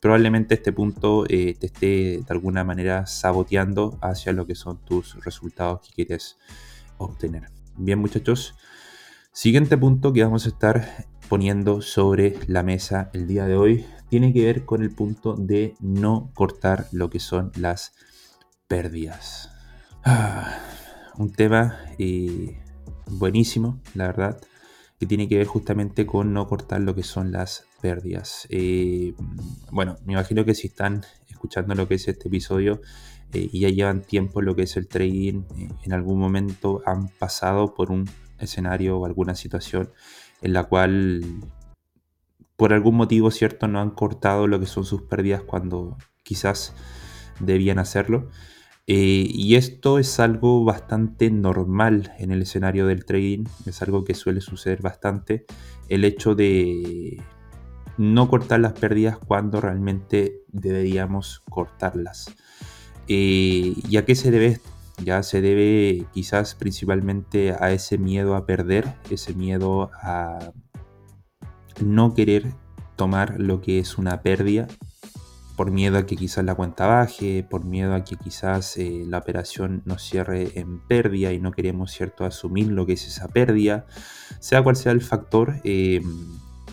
probablemente 0.00 0.54
este 0.54 0.72
punto 0.72 1.24
eh, 1.28 1.56
te 1.58 1.66
esté 1.66 1.86
de 1.86 2.26
alguna 2.28 2.64
manera 2.64 3.06
saboteando 3.06 3.98
hacia 4.00 4.32
lo 4.32 4.46
que 4.46 4.54
son 4.54 4.84
tus 4.84 5.22
resultados 5.24 5.80
que 5.80 5.94
quieres 5.94 6.38
obtener. 6.98 7.50
Bien 7.76 7.98
muchachos, 7.98 8.54
Siguiente 9.38 9.78
punto 9.78 10.12
que 10.12 10.24
vamos 10.24 10.46
a 10.46 10.48
estar 10.48 11.06
poniendo 11.28 11.80
sobre 11.80 12.36
la 12.48 12.64
mesa 12.64 13.08
el 13.12 13.28
día 13.28 13.46
de 13.46 13.56
hoy 13.56 13.86
tiene 14.08 14.32
que 14.32 14.44
ver 14.44 14.64
con 14.64 14.82
el 14.82 14.90
punto 14.90 15.36
de 15.36 15.76
no 15.78 16.32
cortar 16.34 16.88
lo 16.90 17.08
que 17.08 17.20
son 17.20 17.52
las 17.54 17.92
pérdidas. 18.66 19.52
Ah, 20.02 20.58
un 21.18 21.30
tema 21.30 21.78
eh, 22.00 22.60
buenísimo, 23.06 23.80
la 23.94 24.08
verdad, 24.08 24.40
que 24.98 25.06
tiene 25.06 25.28
que 25.28 25.38
ver 25.38 25.46
justamente 25.46 26.04
con 26.04 26.32
no 26.32 26.48
cortar 26.48 26.80
lo 26.80 26.96
que 26.96 27.04
son 27.04 27.30
las 27.30 27.64
pérdidas. 27.80 28.46
Eh, 28.50 29.14
bueno, 29.70 29.96
me 30.04 30.14
imagino 30.14 30.44
que 30.44 30.54
si 30.54 30.68
están 30.68 31.04
escuchando 31.28 31.74
lo 31.74 31.88
que 31.88 31.94
es 31.94 32.08
este 32.08 32.28
episodio 32.28 32.80
eh, 33.32 33.48
y 33.52 33.60
ya 33.60 33.68
llevan 33.68 34.02
tiempo 34.02 34.42
lo 34.42 34.56
que 34.56 34.62
es 34.62 34.76
el 34.76 34.88
trading, 34.88 35.42
en 35.82 35.92
algún 35.92 36.18
momento 36.18 36.82
han 36.86 37.08
pasado 37.08 37.74
por 37.74 37.90
un 37.90 38.08
escenario 38.38 38.98
o 38.98 39.06
alguna 39.06 39.34
situación 39.34 39.90
en 40.42 40.52
la 40.52 40.64
cual 40.64 41.22
por 42.56 42.72
algún 42.72 42.96
motivo 42.96 43.30
cierto 43.30 43.68
no 43.68 43.80
han 43.80 43.90
cortado 43.90 44.46
lo 44.46 44.58
que 44.58 44.66
son 44.66 44.84
sus 44.84 45.02
pérdidas 45.02 45.42
cuando 45.42 45.96
quizás 46.24 46.74
debían 47.40 47.78
hacerlo. 47.78 48.28
Eh, 48.88 49.26
y 49.28 49.56
esto 49.56 49.98
es 49.98 50.18
algo 50.18 50.64
bastante 50.64 51.30
normal 51.30 52.14
en 52.18 52.32
el 52.32 52.42
escenario 52.42 52.86
del 52.86 53.04
trading, 53.04 53.44
es 53.66 53.82
algo 53.82 54.02
que 54.02 54.14
suele 54.14 54.40
suceder 54.40 54.80
bastante, 54.80 55.44
el 55.90 56.04
hecho 56.04 56.34
de 56.34 57.22
no 57.98 58.28
cortar 58.28 58.60
las 58.60 58.72
pérdidas 58.72 59.18
cuando 59.18 59.60
realmente 59.60 60.42
deberíamos 60.48 61.42
cortarlas. 61.50 62.34
Eh, 63.08 63.74
¿Y 63.88 63.96
a 63.96 64.04
qué 64.04 64.14
se 64.14 64.30
debe 64.30 64.46
esto? 64.46 64.70
ya 65.04 65.22
se 65.22 65.40
debe 65.40 66.06
quizás 66.12 66.54
principalmente 66.54 67.52
a 67.52 67.70
ese 67.72 67.98
miedo 67.98 68.34
a 68.34 68.46
perder, 68.46 68.94
ese 69.10 69.34
miedo 69.34 69.90
a 70.02 70.52
no 71.80 72.14
querer 72.14 72.52
tomar 72.96 73.38
lo 73.38 73.60
que 73.60 73.78
es 73.78 73.98
una 73.98 74.22
pérdida, 74.22 74.66
por 75.56 75.70
miedo 75.70 75.98
a 75.98 76.06
que 76.06 76.16
quizás 76.16 76.44
la 76.44 76.54
cuenta 76.54 76.86
baje, 76.86 77.44
por 77.48 77.64
miedo 77.64 77.94
a 77.94 78.04
que 78.04 78.16
quizás 78.16 78.76
eh, 78.76 79.04
la 79.06 79.18
operación 79.18 79.82
nos 79.84 80.02
cierre 80.02 80.52
en 80.58 80.80
pérdida 80.80 81.32
y 81.32 81.40
no 81.40 81.52
queremos 81.52 81.90
cierto 81.92 82.24
asumir 82.24 82.68
lo 82.68 82.86
que 82.86 82.92
es 82.94 83.06
esa 83.06 83.28
pérdida, 83.28 83.86
sea 84.40 84.62
cual 84.62 84.76
sea 84.76 84.92
el 84.92 85.00
factor, 85.00 85.60
eh, 85.64 86.02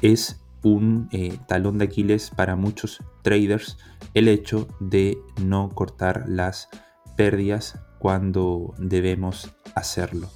es 0.01 0.44
un 0.65 1.09
eh, 1.11 1.37
talón 1.47 1.77
de 1.77 1.85
Aquiles 1.85 2.31
para 2.31 2.55
muchos 2.55 3.03
traders 3.21 3.77
el 4.15 4.27
hecho 4.27 4.67
de 4.79 5.19
no 5.39 5.69
cortar 5.69 6.25
las 6.27 6.69
pérdidas 7.15 7.79
cuando 7.99 8.73
debemos 8.79 9.51
hacerlo. 9.75 10.27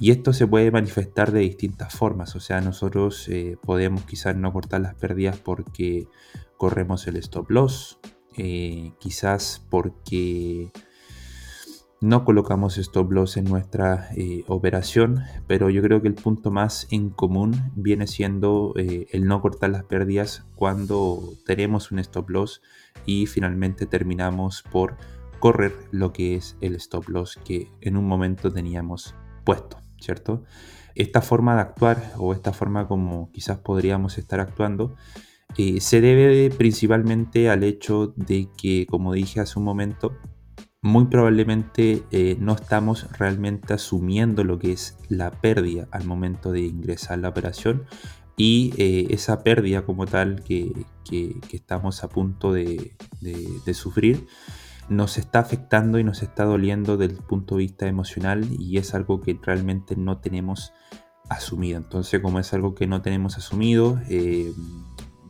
Y 0.00 0.12
esto 0.12 0.32
se 0.32 0.46
puede 0.46 0.70
manifestar 0.70 1.30
de 1.30 1.40
distintas 1.40 1.94
formas, 1.94 2.34
o 2.36 2.40
sea, 2.40 2.62
nosotros 2.62 3.28
eh, 3.28 3.58
podemos 3.62 4.02
quizás 4.04 4.34
no 4.34 4.50
cortar 4.50 4.80
las 4.80 4.94
pérdidas 4.94 5.36
porque 5.36 6.08
corremos 6.56 7.06
el 7.06 7.16
stop 7.16 7.50
loss, 7.50 7.98
eh, 8.38 8.92
quizás 8.98 9.62
porque 9.68 10.72
no 12.06 12.24
colocamos 12.24 12.78
stop 12.78 13.12
loss 13.12 13.36
en 13.36 13.44
nuestra 13.44 14.08
eh, 14.16 14.44
operación, 14.46 15.24
pero 15.46 15.70
yo 15.70 15.82
creo 15.82 16.00
que 16.00 16.08
el 16.08 16.14
punto 16.14 16.50
más 16.50 16.86
en 16.90 17.10
común 17.10 17.72
viene 17.74 18.06
siendo 18.06 18.74
el 18.76 19.26
no 19.26 19.40
cortar 19.40 19.70
las 19.70 19.84
pérdidas 19.84 20.46
cuando 20.54 21.34
tenemos 21.44 21.90
un 21.90 21.98
stop 21.98 22.30
loss 22.30 22.62
y 23.04 23.26
finalmente 23.26 23.86
terminamos 23.86 24.62
por 24.70 24.96
correr 25.40 25.74
lo 25.90 26.12
que 26.12 26.36
es 26.36 26.56
el 26.60 26.76
stop 26.76 27.08
loss 27.08 27.38
que 27.44 27.70
en 27.80 27.96
un 27.96 28.06
momento 28.06 28.52
teníamos 28.52 29.14
puesto, 29.44 29.78
¿cierto? 30.00 30.44
Esta 30.94 31.20
forma 31.20 31.54
de 31.56 31.62
actuar 31.62 32.12
o 32.18 32.32
esta 32.32 32.52
forma 32.52 32.86
como 32.88 33.30
quizás 33.32 33.58
podríamos 33.58 34.16
estar 34.16 34.40
actuando 34.40 34.94
eh, 35.58 35.80
se 35.80 36.00
debe 36.00 36.50
principalmente 36.50 37.48
al 37.48 37.64
hecho 37.64 38.12
de 38.16 38.48
que, 38.58 38.86
como 38.86 39.14
dije 39.14 39.40
hace 39.40 39.58
un 39.58 39.64
momento, 39.64 40.12
muy 40.86 41.06
probablemente 41.06 42.04
eh, 42.10 42.36
no 42.40 42.54
estamos 42.54 43.06
realmente 43.18 43.74
asumiendo 43.74 44.44
lo 44.44 44.58
que 44.58 44.72
es 44.72 44.96
la 45.08 45.30
pérdida 45.30 45.88
al 45.90 46.04
momento 46.04 46.52
de 46.52 46.62
ingresar 46.62 47.18
la 47.18 47.28
operación 47.28 47.84
y 48.36 48.72
eh, 48.76 49.08
esa 49.10 49.42
pérdida 49.42 49.84
como 49.84 50.06
tal 50.06 50.42
que, 50.42 50.86
estamos 51.52 52.02
a 52.02 52.08
punto 52.08 52.52
de 52.52 52.92
sufrir 53.72 54.26
nos 54.88 55.18
está 55.18 55.40
afectando 55.40 55.98
y 55.98 56.04
nos 56.04 56.22
está 56.22 56.44
doliendo 56.44 56.96
desde 56.96 57.14
el 57.14 57.22
punto 57.22 57.56
de 57.56 57.62
vista 57.62 57.86
emocional 57.86 58.46
y 58.58 58.78
es 58.78 58.94
algo 58.94 59.20
que 59.20 59.38
realmente 59.40 59.96
no 59.96 60.18
tenemos 60.18 60.72
asumido. 61.28 61.78
Entonces, 61.78 62.20
como 62.20 62.38
es 62.38 62.52
algo 62.52 62.74
que 62.74 62.86
no 62.86 63.02
tenemos 63.02 63.36
asumido, 63.36 64.00
eh, 64.08 64.52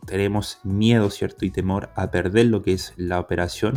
tenemos 0.06 0.58
miedo, 0.64 1.10
¿cierto? 1.10 1.44
Y 1.44 1.50
temor 1.50 1.90
a 1.96 2.10
perder 2.10 2.46
lo 2.46 2.62
que 2.62 2.72
es 2.72 2.94
la 2.96 3.20
operación 3.20 3.74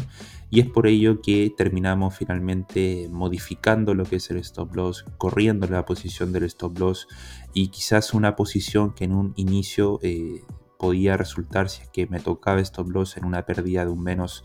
y 0.52 0.62
es 0.62 0.68
por 0.68 0.88
ello 0.88 1.22
que 1.22 1.54
terminamos 1.56 2.16
finalmente 2.16 3.08
modificando 3.12 3.94
lo 3.94 4.06
que 4.06 4.18
es 4.18 4.32
el 4.32 4.38
stop 4.38 4.76
loss, 4.76 5.06
corriendo 5.18 5.68
la 5.68 5.86
posición 5.86 6.32
del 6.32 6.44
stop 6.44 6.80
loss 6.80 7.08
y 7.54 7.68
quizás 7.68 8.14
una 8.14 8.36
posición 8.36 8.94
que 8.94 9.04
en 9.04 9.14
un 9.14 9.34
inicio 9.36 10.00
eh, 10.02 10.44
podía 10.80 11.18
resultar 11.18 11.70
si 11.70 11.84
es 11.84 11.90
que 11.90 12.08
me 12.08 12.20
tocaba 12.20 12.62
stop 12.62 12.90
loss 12.90 13.18
en 13.18 13.26
una 13.26 13.46
pérdida 13.46 13.86
de 13.86 13.92
un 13.92 14.02
menos 14.02 14.44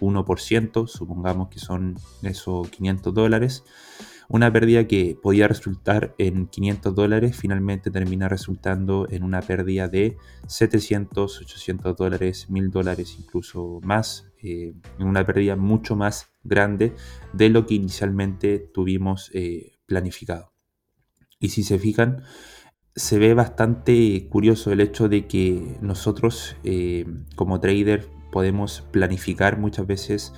1%, 0.00 0.86
supongamos 0.86 1.48
que 1.48 1.58
son 1.58 1.96
esos 2.22 2.68
500 2.70 3.12
dólares. 3.12 3.64
Una 4.28 4.52
pérdida 4.52 4.86
que 4.86 5.16
podía 5.20 5.48
resultar 5.48 6.14
en 6.18 6.46
500 6.46 6.94
dólares 6.94 7.36
finalmente 7.36 7.90
termina 7.90 8.28
resultando 8.28 9.06
en 9.10 9.22
una 9.22 9.40
pérdida 9.40 9.88
de 9.88 10.16
700, 10.46 11.40
800 11.40 11.96
dólares, 11.96 12.48
1000 12.48 12.70
dólares, 12.70 13.16
incluso 13.18 13.80
más, 13.82 14.30
eh, 14.42 14.74
una 14.98 15.24
pérdida 15.24 15.56
mucho 15.56 15.96
más 15.96 16.30
grande 16.44 16.94
de 17.32 17.48
lo 17.48 17.66
que 17.66 17.74
inicialmente 17.74 18.58
tuvimos 18.58 19.30
eh, 19.34 19.72
planificado. 19.86 20.52
Y 21.38 21.48
si 21.50 21.64
se 21.64 21.78
fijan, 21.78 22.22
se 22.94 23.18
ve 23.18 23.34
bastante 23.34 24.28
curioso 24.28 24.70
el 24.70 24.80
hecho 24.80 25.08
de 25.08 25.26
que 25.26 25.78
nosotros 25.80 26.56
eh, 26.62 27.06
como 27.36 27.60
trader 27.60 28.08
podemos 28.30 28.82
planificar 28.92 29.58
muchas 29.58 29.86
veces 29.86 30.32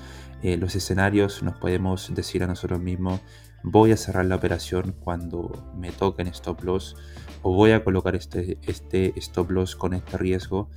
los 0.59 0.75
escenarios, 0.75 1.43
nos 1.43 1.57
podemos 1.57 2.15
decir 2.15 2.45
a 2.45 2.47
nosotros 2.47 2.79
mismos 2.79 3.23
voy 3.65 3.91
a 3.93 3.97
cerrar 3.97 4.27
la 4.27 4.37
operación 4.37 4.95
cuando 5.01 5.73
me 5.77 5.91
toquen 5.91 6.29
stop 6.29 6.63
loss 6.63 6.97
o 7.43 7.53
voy 7.53 7.73
a 7.73 7.83
colocar 7.83 8.15
este, 8.15 8.59
este 8.67 9.13
stop 9.17 9.51
loss 9.51 9.75
con 9.75 9.95
este 9.95 10.19
riesgo 10.19 10.69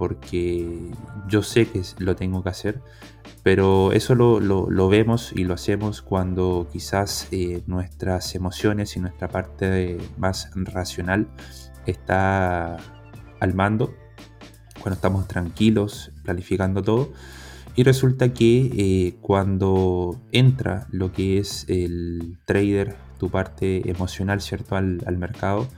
porque 0.00 0.90
yo 1.28 1.42
sé 1.42 1.68
que 1.68 1.82
lo 1.98 2.16
tengo 2.16 2.42
que 2.42 2.48
hacer, 2.48 2.80
pero 3.42 3.92
eso 3.92 4.14
lo, 4.14 4.88
vemos 4.88 5.30
y 5.36 5.44
lo 5.44 5.52
hacemos 5.52 6.00
cuando 6.00 6.66
quizás 6.72 7.28
eh, 7.32 7.62
nuestras 7.66 8.34
emociones 8.34 8.96
y 8.96 9.00
nuestra 9.00 9.28
parte 9.28 9.98
más 10.16 10.50
racional 10.54 11.28
está 11.84 12.78
al 13.40 13.54
mando, 13.54 13.94
cuando 14.80 14.94
estamos 14.94 15.28
tranquilos, 15.28 16.12
planificando 16.24 16.82
todo. 16.82 17.12
Y 17.76 17.82
resulta 17.82 18.32
que 18.32 18.70
eh, 18.76 19.14
cuando 19.20 20.20
entra 20.32 20.86
lo 20.90 21.12
que 21.12 21.38
es 21.38 21.64
el 21.68 22.38
trader, 22.44 22.96
tu 23.18 23.30
parte 23.30 23.88
emocional, 23.90 24.40
¿cierto?, 24.40 24.76
al, 24.76 25.16
mercado, 25.18 25.68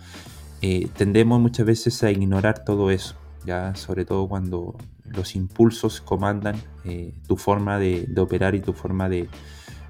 eh, 0.63 0.89
tendemos 0.97 1.41
muchas 1.41 1.67
veces 1.67 2.03
a 2.03 2.11
ignorar 2.11 2.65
todo 2.65 2.91
eso 2.91 3.17
ya 3.45 3.75
sobre 3.75 4.05
todo 4.05 4.29
cuando 4.29 4.77
los 5.05 5.35
impulsos 5.37 6.01
comandan 6.01 6.57
eh, 6.85 7.15
tu 7.27 7.37
forma 7.37 7.79
de, 7.79 8.09
operar 8.17 8.55
y 8.55 8.61
tu 8.61 8.73
forma 8.73 9.09
de, 9.09 9.29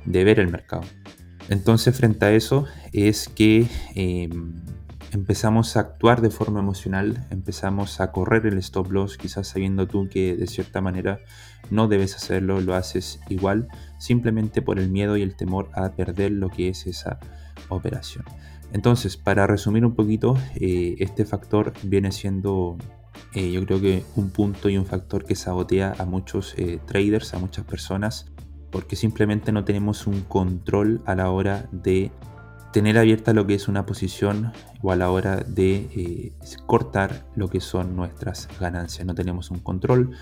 ver 0.05 0.41
el 0.41 0.49
mercado. 0.49 0.85
Entonces 1.49 1.97
frente 1.97 2.25
a 2.25 2.33
eso 2.33 2.67
es 2.93 3.29
que 3.29 3.67
em, 3.95 4.55
empezamos 5.13 5.77
a 5.77 5.81
actuar 5.81 6.23
de 6.23 6.31
forma 6.31 6.61
emocional, 6.61 7.27
empezamos 7.31 8.01
a 8.01 8.11
correr 8.13 8.47
el 8.47 8.59
stop 8.59 8.91
loss, 8.91 9.19
quizás 9.19 9.47
sabiendo 9.47 9.87
tú 9.87 10.09
que 10.09 10.35
de 10.37 10.47
cierta 10.47 10.81
manera 10.81 11.21
no 11.71 11.87
debes 11.87 12.17
hacerlo, 12.17 12.61
lo 12.61 12.75
haces 12.75 13.21
igual, 13.29 13.69
simplemente 13.99 14.63
por 14.63 14.79
el 14.79 14.91
miedo 14.91 15.17
y 15.17 15.23
el 15.23 15.37
temor 15.37 15.69
a 15.75 15.91
perder 15.91 16.33
lo 16.33 16.49
que 16.49 16.69
es 16.71 16.87
esa 16.87 17.21
operación. 17.69 18.25
Entonces, 18.73 19.19
para 19.19 19.47
resumir 19.47 19.85
un 19.85 19.95
poquito, 19.95 20.37
eh, 20.57 20.97
este 20.99 21.27
factor 21.27 21.75
viene 21.83 22.11
siendo 22.11 22.79
eh, 23.35 23.51
yo 23.53 23.65
creo 23.65 23.81
que 23.81 24.05
un 24.17 24.31
punto 24.31 24.69
y 24.69 24.77
un 24.77 24.87
factor 24.87 25.25
que 25.25 25.35
sabotea 25.35 25.95
a 25.99 26.05
muchos 26.05 26.55
eh, 26.57 26.81
traders, 26.87 27.35
a 27.35 27.39
muchas 27.39 27.65
personas, 27.65 28.33
porque 28.71 28.97
simplemente 28.97 29.53
no 29.53 29.65
tenemos 29.65 30.07
un 30.07 30.23
control 30.23 31.03
a 31.05 31.15
la 31.15 31.31
hora 31.31 31.69
de 31.73 32.11
tener 32.73 32.99
abierta 32.99 33.33
lo 33.33 33.47
que 33.47 33.55
es 33.55 33.69
una 33.69 33.85
posición 33.87 34.53
o 34.81 34.93
a 34.93 34.97
la 34.97 35.11
hora 35.11 35.37
de 35.37 35.89
eh, 35.95 36.33
cortar 36.67 37.27
lo 37.37 37.49
que 37.49 37.61
son 37.61 37.95
nuestras 37.95 38.49
ganancias. 38.59 39.07
No 39.07 39.15
tenemos 39.15 39.51
un 39.51 39.61
control, 39.61 40.13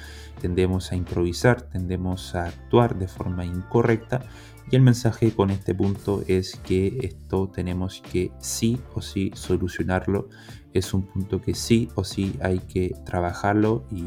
tendemos 0.41 0.93
a 0.93 0.97
improvisar, 0.97 1.63
tendemos 1.63 2.35
a 2.35 2.47
actuar 2.47 2.99
de 2.99 3.09
forma 3.09 3.45
incorrecta 3.45 4.23
y 4.71 4.77
el 4.77 4.83
mensaje 4.83 5.33
con 5.33 5.51
este 5.51 5.75
punto 5.75 6.23
es 6.29 6.57
que 6.57 6.99
esto 7.03 7.49
tenemos 7.49 8.03
que 8.13 8.31
sí 8.39 8.81
o 8.95 9.03
sí 9.03 9.33
solucionarlo. 9.35 10.29
Es 10.73 10.95
un 10.95 11.03
punto 11.03 11.41
que 11.41 11.55
sí 11.55 11.89
o 11.97 12.05
sí 12.05 12.39
hay 12.43 12.61
que 12.61 12.95
trabajarlo 13.05 13.85
y 13.91 14.03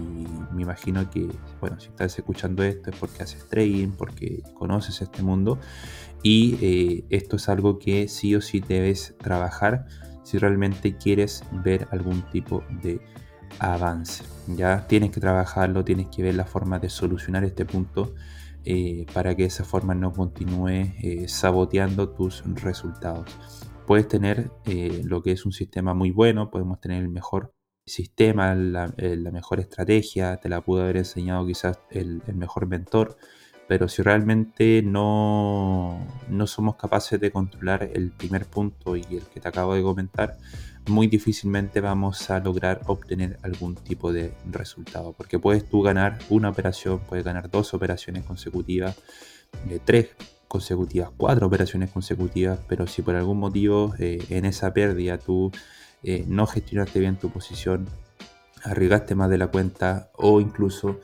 me 0.53 0.61
imagino 0.61 1.09
que, 1.09 1.27
bueno, 1.59 1.79
si 1.79 1.89
estás 1.89 2.17
escuchando 2.17 2.63
esto 2.63 2.89
es 2.89 2.95
porque 2.95 3.23
haces 3.23 3.47
trading, 3.49 3.89
porque 3.91 4.43
conoces 4.53 5.01
este 5.01 5.23
mundo 5.23 5.59
y 6.21 6.57
eh, 6.61 7.05
esto 7.09 7.35
es 7.35 7.49
algo 7.49 7.79
que 7.79 8.07
sí 8.07 8.33
o 8.35 8.41
sí 8.41 8.61
debes 8.61 9.15
trabajar 9.17 9.85
si 10.23 10.37
realmente 10.37 10.95
quieres 10.95 11.43
ver 11.51 11.87
algún 11.91 12.21
tipo 12.31 12.63
de 12.81 13.01
avance. 13.59 14.23
Ya 14.47 14.87
tienes 14.87 15.11
que 15.11 15.19
trabajarlo, 15.19 15.83
tienes 15.83 16.07
que 16.07 16.23
ver 16.23 16.35
la 16.35 16.45
forma 16.45 16.79
de 16.79 16.89
solucionar 16.89 17.43
este 17.43 17.65
punto 17.65 18.13
eh, 18.65 19.05
para 19.13 19.35
que 19.35 19.45
esa 19.45 19.65
forma 19.65 19.93
no 19.93 20.13
continúe 20.13 20.93
eh, 21.01 21.25
saboteando 21.27 22.09
tus 22.09 22.43
resultados. 22.61 23.72
Puedes 23.85 24.07
tener 24.07 24.51
lo 25.03 25.21
que 25.21 25.31
es 25.31 25.45
un 25.45 25.51
sistema 25.51 25.93
muy 25.93 26.11
bueno, 26.11 26.49
podemos 26.49 26.79
tener 26.79 27.01
el 27.01 27.09
mejor 27.09 27.53
sistema, 27.85 28.55
la, 28.55 28.93
mejor 29.31 29.59
estrategia, 29.59 30.37
te 30.37 30.49
la 30.49 30.61
pudo 30.61 30.83
haber 30.83 30.97
enseñado 30.97 31.45
quizás 31.45 31.79
el 31.91 32.21
mejor 32.33 32.67
mentor, 32.67 33.17
pero 33.67 33.87
si 33.87 34.01
realmente 34.01 34.81
no, 34.83 36.05
no 36.29 36.47
somos 36.47 36.75
capaces 36.75 37.19
de 37.19 37.31
controlar 37.31 37.89
el 37.93 38.11
primer 38.11 38.45
punto 38.45 38.95
y 38.95 39.03
el 39.09 39.23
que 39.33 39.39
te 39.39 39.47
acabo 39.47 39.73
de 39.73 39.81
comentar, 39.81 40.37
muy 40.87 41.07
difícilmente 41.07 41.79
vamos 41.79 42.29
a 42.29 42.39
lograr 42.39 42.81
obtener 42.87 43.39
algún 43.41 43.75
tipo 43.75 44.11
de 44.11 44.33
resultado. 44.51 45.13
Porque 45.13 45.39
puedes 45.39 45.67
tú 45.67 45.81
ganar 45.81 46.19
una 46.29 46.49
operación, 46.49 46.99
puedes 47.07 47.23
ganar 47.23 47.49
dos 47.49 47.73
operaciones 47.73 48.25
consecutivas, 48.25 48.97
de 49.67 49.79
tres 49.79 50.09
consecutivas, 50.53 51.09
cuatro 51.17 51.47
operaciones 51.47 51.89
consecutivas, 51.89 52.59
pero 52.67 52.85
si 52.85 53.01
por 53.01 53.15
algún 53.15 53.39
motivo 53.39 53.95
eh, 53.97 54.23
en 54.29 54.45
esa 54.45 54.71
pérdida 54.71 55.17
tú 55.17 55.51
eh, 56.03 56.25
no 56.27 56.45
gestionaste 56.45 56.99
bien 56.99 57.17
tu 57.17 57.31
posición, 57.31 57.87
arriesgaste 58.63 59.15
más 59.15 59.31
de 59.31 59.39
la 59.39 59.47
cuenta 59.47 60.11
o 60.13 60.39
incluso 60.39 60.99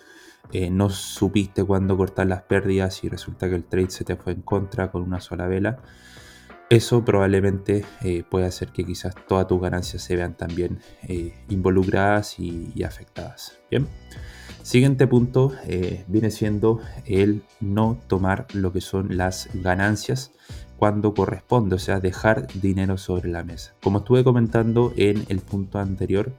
eh, 0.53 0.69
no 0.69 0.91
supiste 0.91 1.63
cuándo 1.63 1.97
cortar 1.97 2.27
las 2.27 2.43
pérdidas 2.43 3.03
y 3.03 3.09
resulta 3.09 3.49
que 3.49 3.55
el 3.55 3.63
trade 3.63 3.89
se 3.89 4.03
te 4.03 4.15
fue 4.15 4.33
en 4.33 4.43
contra 4.43 4.91
con 4.91 5.01
una 5.01 5.19
sola 5.19 5.47
vela, 5.47 5.79
eso 6.69 7.03
probablemente 7.03 7.83
puede 8.29 8.45
hacer 8.45 8.67
que 8.67 8.85
quizás 8.85 9.15
todas 9.27 9.47
tus 9.47 9.59
ganancias 9.59 10.03
se 10.03 10.15
vean 10.15 10.37
también 10.37 10.79
involucradas 11.47 12.39
y, 12.39 12.83
afectadas. 12.83 13.57
Bien. 13.71 13.87
Siguiente 14.63 15.07
punto 15.07 15.53
viene 16.07 16.31
siendo 16.31 16.79
el 17.05 17.43
no 17.59 17.97
tomar 18.07 18.47
lo 18.53 18.71
que 18.71 18.81
son 18.81 19.17
las 19.17 19.49
ganancias 19.53 20.31
cuando 20.77 21.13
corresponde, 21.13 21.75
o 21.75 21.79
sea, 21.79 21.99
dejar 21.99 22.47
dinero 22.53 22.97
sobre 22.97 23.29
la 23.29 23.43
mesa. 23.43 23.75
Como 23.81 23.99
estuve 23.99 24.23
comentando 24.23 24.93
en 24.95 25.25
el 25.27 25.39
punto 25.39 25.79
anterior, 25.79 26.31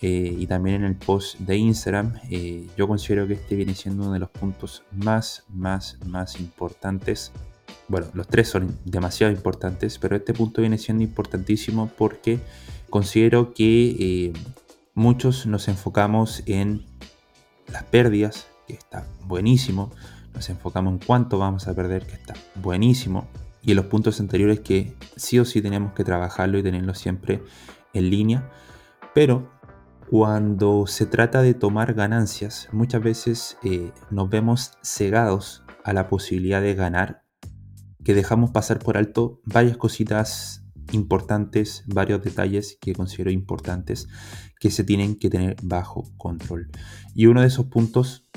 eh, 0.00 0.36
y 0.38 0.46
también 0.46 0.76
en 0.76 0.84
el 0.84 0.94
post 0.94 1.40
de 1.40 1.56
Instagram, 1.56 2.14
eh, 2.30 2.68
yo 2.76 2.86
considero 2.86 3.26
que 3.26 3.34
este 3.34 3.56
viene 3.56 3.74
siendo 3.74 4.04
uno 4.04 4.12
de 4.12 4.20
los 4.20 4.30
puntos 4.30 4.84
más, 4.92 5.44
más, 5.48 5.98
más 6.06 6.38
importantes. 6.38 7.32
Bueno, 7.88 8.06
los 8.14 8.28
tres 8.28 8.48
son 8.48 8.78
demasiado 8.84 9.32
importantes, 9.32 9.98
pero 9.98 10.14
este 10.14 10.32
punto 10.34 10.60
viene 10.60 10.78
siendo 10.78 11.02
importantísimo 11.02 11.90
porque 11.98 12.38
considero 12.88 13.52
que 13.52 13.96
eh, 13.98 14.32
muchos 14.94 15.46
nos 15.46 15.66
enfocamos 15.66 16.44
en 16.46 16.86
las 17.72 17.84
pérdidas, 17.84 18.48
que 18.66 18.74
está 18.74 19.06
buenísimo, 19.24 19.90
nos 20.34 20.48
enfocamos 20.50 20.92
en 20.92 20.98
cuánto 20.98 21.38
vamos 21.38 21.68
a 21.68 21.74
perder, 21.74 22.06
que 22.06 22.14
está 22.14 22.34
buenísimo, 22.54 23.26
y 23.62 23.72
en 23.72 23.76
los 23.76 23.86
puntos 23.86 24.20
anteriores 24.20 24.60
que 24.60 24.94
sí 25.16 25.38
o 25.38 25.44
sí 25.44 25.60
tenemos 25.60 25.92
que 25.92 26.04
trabajarlo 26.04 26.58
y 26.58 26.62
tenerlo 26.62 26.94
siempre 26.94 27.42
en 27.92 28.10
línea, 28.10 28.50
pero 29.14 29.50
cuando 30.08 30.86
se 30.86 31.04
trata 31.04 31.42
de 31.42 31.54
tomar 31.54 31.92
ganancias, 31.92 32.68
muchas 32.72 33.02
veces 33.02 33.58
eh, 33.62 33.92
nos 34.10 34.30
vemos 34.30 34.72
cegados 34.82 35.64
a 35.84 35.92
la 35.92 36.08
posibilidad 36.08 36.62
de 36.62 36.74
ganar, 36.74 37.24
que 38.04 38.14
dejamos 38.14 38.50
pasar 38.50 38.78
por 38.78 38.96
alto 38.96 39.40
varias 39.44 39.76
cositas 39.76 40.57
importantes, 40.92 41.84
varios 41.86 42.22
detalles 42.22 42.78
que 42.80 42.94
considero 42.94 43.30
importantes 43.30 44.08
que 44.60 44.70
se 44.70 44.84
tienen 44.84 45.16
que 45.16 45.30
tener 45.30 45.56
bajo 45.62 46.04
control. 46.16 46.70
Y 47.14 47.26
uno 47.26 47.42
de 47.42 47.48
esos 47.48 47.66
puntos 47.66 48.28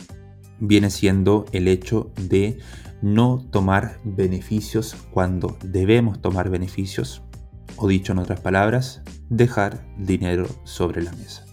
viene 0.60 0.90
siendo 0.90 1.46
el 1.52 1.68
hecho 1.68 2.12
de 2.30 2.60
no 3.02 3.48
tomar 3.52 4.00
beneficios 4.04 4.96
cuando 5.12 5.58
debemos 5.64 6.22
tomar 6.22 6.50
beneficios, 6.50 7.24
o 7.78 7.88
dicho 7.88 8.12
en 8.12 8.20
otras 8.20 8.42
palabras, 8.42 9.02
dejar 9.30 9.88
dinero 9.98 10.48
sobre 10.64 11.02
la 11.02 11.12
mesa. 11.14 11.51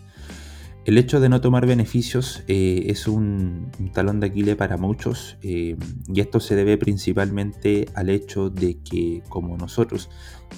El 0.89 0.97
hecho 0.97 1.21
de 1.21 1.29
no 1.29 1.43
tomar 1.43 1.67
beneficios 1.67 2.43
eh, 2.49 2.85
es 2.87 3.07
un, 3.07 3.71
talón 3.93 4.21
de 4.21 4.29
Aquiles 4.29 4.57
para 4.57 4.79
muchos 4.79 5.37
eh, 5.43 5.77
y 6.07 6.21
esto 6.23 6.41
se 6.41 6.57
debe 6.57 6.79
principalmente 6.79 7.91
al 7.95 8.09
hecho 8.09 8.49
de 8.49 8.79
que 8.83 9.23
como 9.29 9.59
nosotros 9.59 10.09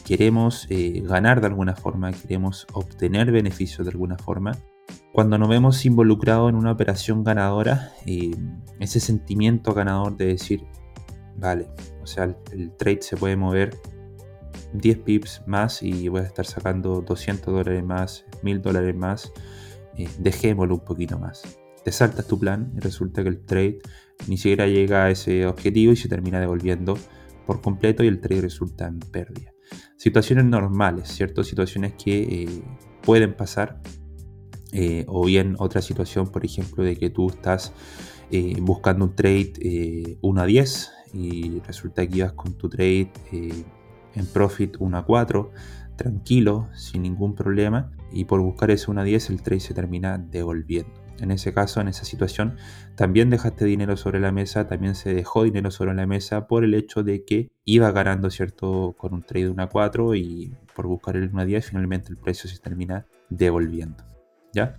queremos 0.06 0.68
eh, 0.70 1.02
ganar 1.04 1.40
de 1.40 1.48
alguna 1.48 1.74
forma, 1.74 2.12
queremos 2.12 2.68
obtener 2.74 3.32
beneficios 3.32 3.84
de 3.84 3.90
alguna 3.90 4.18
forma, 4.18 4.52
cuando 5.12 5.36
nos 5.36 5.48
vemos 5.48 5.84
involucrados 5.84 6.48
en 6.48 6.54
una 6.54 6.70
operación 6.70 7.24
ganadora, 7.24 7.90
ese 8.06 9.00
sentimiento 9.00 9.74
ganador 9.74 10.16
de 10.16 10.26
decir, 10.26 10.62
vale, 11.38 11.66
o 12.04 12.06
sea, 12.06 12.22
el, 12.22 12.36
el 12.52 12.70
trade 12.76 13.02
se 13.02 13.16
puede 13.16 13.34
mover 13.34 13.76
10 14.74 14.98
pips 14.98 15.42
más 15.48 15.82
y 15.82 16.06
voy 16.06 16.20
a 16.20 16.24
estar 16.24 16.46
sacando 16.46 17.00
200 17.00 17.52
dólares 17.52 17.82
más, 17.82 18.24
1000 18.44 18.62
dólares 18.62 18.94
más 18.94 19.32
eh, 19.96 20.08
dejémoslo 20.18 20.74
un 20.74 20.84
poquito 20.84 21.18
más. 21.18 21.42
Te 21.84 21.92
saltas 21.92 22.26
tu 22.26 22.38
plan 22.38 22.72
y 22.76 22.80
resulta 22.80 23.22
que 23.22 23.28
el 23.28 23.44
trade 23.44 23.78
ni 24.28 24.36
siquiera 24.36 24.66
llega 24.66 25.04
a 25.04 25.10
ese 25.10 25.46
objetivo 25.46 25.92
y 25.92 25.96
se 25.96 26.08
termina 26.08 26.40
devolviendo 26.40 26.98
por 27.46 27.60
completo 27.60 28.04
y 28.04 28.06
el 28.06 28.20
trade 28.20 28.42
resulta 28.42 28.86
en 28.86 28.98
pérdida. 28.98 29.52
Situaciones 29.96 30.44
normales, 30.44 31.08
¿cierto? 31.08 31.42
Situaciones 31.42 31.94
que 31.94 32.44
eh, 32.44 32.62
pueden 33.02 33.34
pasar. 33.34 33.80
Eh, 34.72 35.04
o 35.08 35.24
bien 35.24 35.56
otra 35.58 35.82
situación, 35.82 36.30
por 36.30 36.44
ejemplo, 36.44 36.84
de 36.84 36.96
que 36.96 37.10
tú 37.10 37.28
estás 37.28 37.72
buscando 38.60 39.06
un 39.06 39.16
trade 39.16 40.16
1 40.20 40.40
a 40.40 40.46
10 40.46 40.90
y 41.14 41.58
resulta 41.66 42.06
que 42.06 42.18
ibas 42.18 42.34
con 42.34 42.56
tu 42.56 42.68
trade 42.68 43.10
en 44.14 44.26
profit 44.26 44.76
1 44.78 44.98
a 44.98 45.04
4 45.04 45.50
tranquilo, 46.00 46.66
sin 46.72 47.02
ningún 47.02 47.34
problema, 47.34 47.92
y 48.10 48.24
por 48.24 48.40
buscar 48.40 48.70
ese 48.70 48.90
1 48.90 49.02
a 49.02 49.04
10 49.04 49.28
el 49.28 49.42
trade 49.42 49.60
se 49.60 49.74
termina 49.74 50.16
devolviendo. 50.16 50.94
En 51.20 51.30
ese 51.30 51.52
caso, 51.52 51.82
en 51.82 51.88
esa 51.88 52.06
situación, 52.06 52.56
también 52.94 53.28
dejaste 53.28 53.66
dinero 53.66 53.98
sobre 53.98 54.18
la 54.18 54.32
mesa, 54.32 54.66
también 54.66 54.94
se 54.94 55.12
dejó 55.12 55.44
dinero 55.44 55.70
sobre 55.70 55.92
la 55.92 56.06
mesa 56.06 56.46
por 56.46 56.64
el 56.64 56.72
hecho 56.72 57.02
de 57.02 57.26
que 57.26 57.50
iba 57.66 57.92
ganando, 57.92 58.30
¿cierto?, 58.30 58.94
con 58.96 59.12
un 59.12 59.22
trade 59.22 59.50
1 59.50 59.62
a 59.62 59.68
4 59.68 60.14
y 60.14 60.56
por 60.74 60.86
buscar 60.86 61.16
el 61.16 61.28
1 61.28 61.42
a 61.42 61.44
10 61.44 61.66
finalmente 61.66 62.08
el 62.08 62.16
precio 62.16 62.48
se 62.48 62.58
termina 62.58 63.04
devolviendo. 63.28 64.02
¿Ya? 64.54 64.78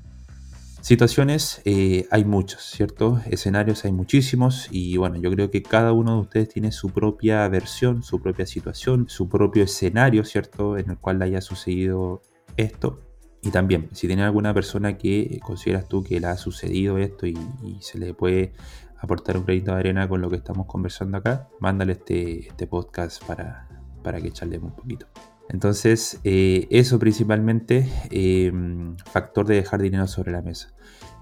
Situaciones 0.81 1.61
eh, 1.63 2.07
hay 2.09 2.25
muchos, 2.25 2.63
¿cierto? 2.63 3.21
Escenarios 3.29 3.85
hay 3.85 3.91
muchísimos 3.91 4.67
y 4.71 4.97
bueno, 4.97 5.17
yo 5.17 5.29
creo 5.29 5.51
que 5.51 5.61
cada 5.61 5.93
uno 5.93 6.15
de 6.15 6.21
ustedes 6.21 6.49
tiene 6.49 6.71
su 6.71 6.89
propia 6.89 7.47
versión, 7.49 8.01
su 8.01 8.19
propia 8.19 8.47
situación, 8.47 9.05
su 9.07 9.29
propio 9.29 9.63
escenario, 9.63 10.23
¿cierto? 10.25 10.79
En 10.79 10.89
el 10.89 10.97
cual 10.97 11.21
haya 11.21 11.39
sucedido 11.39 12.23
esto. 12.57 12.99
Y 13.43 13.51
también, 13.51 13.89
si 13.93 14.07
tienes 14.07 14.25
alguna 14.25 14.55
persona 14.55 14.97
que 14.97 15.39
consideras 15.43 15.87
tú 15.87 16.03
que 16.03 16.19
le 16.19 16.27
ha 16.27 16.37
sucedido 16.37 16.97
esto 16.97 17.27
y, 17.27 17.37
se 17.79 17.99
le 17.99 18.15
puede 18.15 18.53
aportar 18.97 19.37
un 19.37 19.43
crédito 19.43 19.73
de 19.73 19.79
arena 19.79 20.09
con 20.09 20.19
lo 20.19 20.31
que 20.31 20.37
estamos 20.37 20.65
conversando 20.65 21.17
acá, 21.17 21.47
mándale 21.59 21.93
este, 21.93 22.47
este 22.47 22.65
podcast 22.65 23.23
para, 23.25 23.67
para 24.03 24.19
que 24.19 24.31
charlemos 24.31 24.71
un 24.71 24.75
poquito. 24.75 25.07
Entonces, 25.51 26.19
eh, 26.23 26.67
eso 26.69 26.97
principalmente, 26.97 27.89
em, 28.09 28.95
factor 28.97 29.45
de 29.45 29.55
dejar 29.55 29.81
dinero 29.81 30.07
sobre 30.07 30.31
la 30.31 30.41
mesa. 30.41 30.73